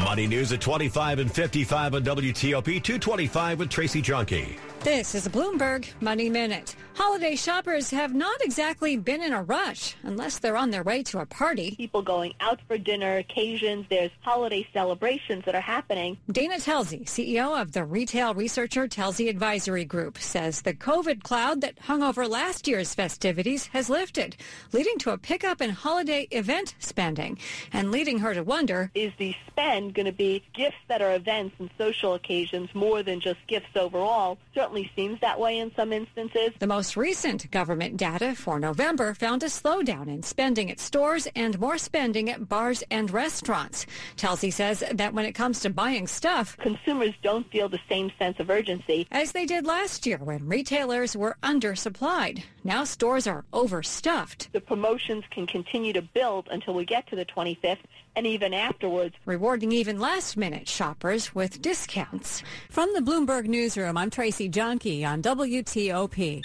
Money 0.03 0.27
News 0.27 0.51
at 0.51 0.61
25 0.61 1.19
and 1.19 1.31
55 1.31 1.95
on 1.95 2.03
WTOP, 2.03 2.65
225 2.65 3.59
with 3.59 3.69
Tracy 3.69 4.01
Junkie. 4.01 4.57
This 4.83 5.13
is 5.13 5.25
a 5.25 5.29
Bloomberg 5.29 5.89
Money 6.01 6.29
Minute. 6.29 6.73
Holiday 6.93 7.35
shoppers 7.35 7.91
have 7.91 8.13
not 8.13 8.41
exactly 8.41 8.95
been 8.95 9.21
in 9.21 9.33
a 9.33 9.43
rush 9.43 9.95
unless 10.03 10.39
they're 10.39 10.57
on 10.57 10.69
their 10.69 10.83
way 10.83 11.03
to 11.03 11.19
a 11.19 11.25
party. 11.25 11.75
People 11.75 12.01
going 12.01 12.33
out 12.39 12.59
for 12.67 12.77
dinner, 12.77 13.17
occasions, 13.17 13.85
there's 13.89 14.11
holiday 14.21 14.67
celebrations 14.73 15.43
that 15.45 15.55
are 15.55 15.61
happening. 15.61 16.17
Dana 16.31 16.55
Telsey, 16.55 17.05
CEO 17.05 17.61
of 17.61 17.73
the 17.73 17.83
retail 17.83 18.33
researcher 18.33 18.87
Telsey 18.87 19.29
Advisory 19.29 19.85
Group, 19.85 20.17
says 20.17 20.61
the 20.61 20.73
COVID 20.73 21.23
cloud 21.23 21.61
that 21.61 21.79
hung 21.79 22.01
over 22.01 22.27
last 22.27 22.67
year's 22.67 22.93
festivities 22.93 23.67
has 23.67 23.89
lifted, 23.89 24.37
leading 24.71 24.97
to 24.99 25.11
a 25.11 25.17
pickup 25.17 25.61
in 25.61 25.71
holiday 25.71 26.27
event 26.31 26.75
spending 26.79 27.37
and 27.73 27.91
leading 27.91 28.19
her 28.19 28.33
to 28.33 28.43
wonder 28.43 28.91
Is 28.93 29.13
the 29.17 29.35
spend 29.47 29.93
going 29.93 30.05
to 30.05 30.11
be 30.11 30.43
gifts 30.53 30.77
that 30.87 31.01
are 31.01 31.15
events 31.15 31.55
and 31.59 31.69
social 31.77 32.13
occasions 32.13 32.73
more 32.73 33.03
than 33.03 33.19
just 33.19 33.39
gifts 33.47 33.75
overall? 33.75 34.37
Certainly 34.53 34.68
seems 34.95 35.19
that 35.21 35.39
way 35.39 35.57
in 35.57 35.71
some 35.75 35.91
instances. 35.91 36.51
The 36.59 36.67
most 36.67 36.95
recent 36.95 37.49
government 37.51 37.97
data 37.97 38.35
for 38.35 38.59
November 38.59 39.13
found 39.13 39.43
a 39.43 39.47
slowdown 39.47 40.07
in 40.07 40.23
spending 40.23 40.69
at 40.69 40.79
stores 40.79 41.27
and 41.35 41.59
more 41.59 41.77
spending 41.77 42.29
at 42.29 42.47
bars 42.47 42.83
and 42.91 43.09
restaurants. 43.09 43.85
Telsey 44.15 44.53
says 44.53 44.83
that 44.91 45.13
when 45.13 45.25
it 45.25 45.33
comes 45.33 45.59
to 45.61 45.69
buying 45.69 46.07
stuff, 46.07 46.55
consumers 46.57 47.13
don't 47.23 47.49
feel 47.51 47.69
the 47.69 47.79
same 47.89 48.11
sense 48.19 48.39
of 48.39 48.49
urgency 48.49 49.07
as 49.11 49.31
they 49.31 49.45
did 49.45 49.65
last 49.65 50.05
year 50.05 50.17
when 50.17 50.47
retailers 50.47 51.15
were 51.15 51.37
undersupplied. 51.41 52.43
Now 52.63 52.83
stores 52.83 53.25
are 53.25 53.45
overstuffed. 53.51 54.51
The 54.51 54.61
promotions 54.61 55.23
can 55.31 55.47
continue 55.47 55.93
to 55.93 56.01
build 56.01 56.47
until 56.51 56.73
we 56.73 56.85
get 56.85 57.07
to 57.07 57.15
the 57.15 57.25
25th 57.25 57.79
and 58.15 58.25
even 58.27 58.53
afterwards. 58.53 59.15
Rewarding 59.25 59.71
even 59.71 59.99
last 59.99 60.37
minute 60.37 60.67
shoppers 60.67 61.33
with 61.35 61.61
discounts. 61.61 62.43
From 62.69 62.91
the 62.93 63.01
Bloomberg 63.01 63.45
Newsroom, 63.45 63.97
I'm 63.97 64.09
Tracy 64.09 64.49
Junkie 64.49 65.05
on 65.05 65.21
WTOP. 65.21 66.43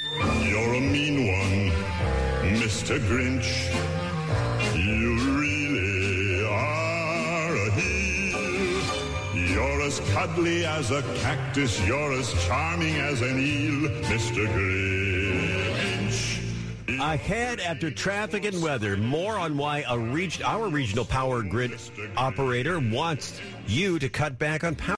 You're 0.48 0.74
a 0.74 0.80
mean 0.80 1.26
one, 1.26 1.72
Mr. 2.60 2.98
Grinch. 3.08 3.72
You 4.76 5.38
really 5.38 6.44
are 6.46 7.54
a 7.56 7.70
heel. 7.72 9.48
You're 9.48 9.82
as 9.82 10.00
cuddly 10.12 10.64
as 10.64 10.90
a 10.90 11.02
cactus. 11.20 11.84
You're 11.86 12.12
as 12.12 12.32
charming 12.46 12.96
as 12.96 13.22
an 13.22 13.38
eel, 13.38 13.88
Mr. 14.02 14.46
Grinch. 14.48 15.63
Ahead 16.86 17.60
after 17.60 17.90
traffic 17.90 18.44
and 18.44 18.62
weather, 18.62 18.96
more 18.96 19.38
on 19.38 19.56
why 19.56 19.84
a 19.88 19.98
reach, 19.98 20.42
our 20.42 20.68
regional 20.68 21.04
power 21.04 21.42
grid 21.42 21.72
operator 22.16 22.78
wants 22.78 23.40
you 23.66 23.98
to 23.98 24.08
cut 24.10 24.38
back 24.38 24.64
on 24.64 24.74
power. 24.74 24.92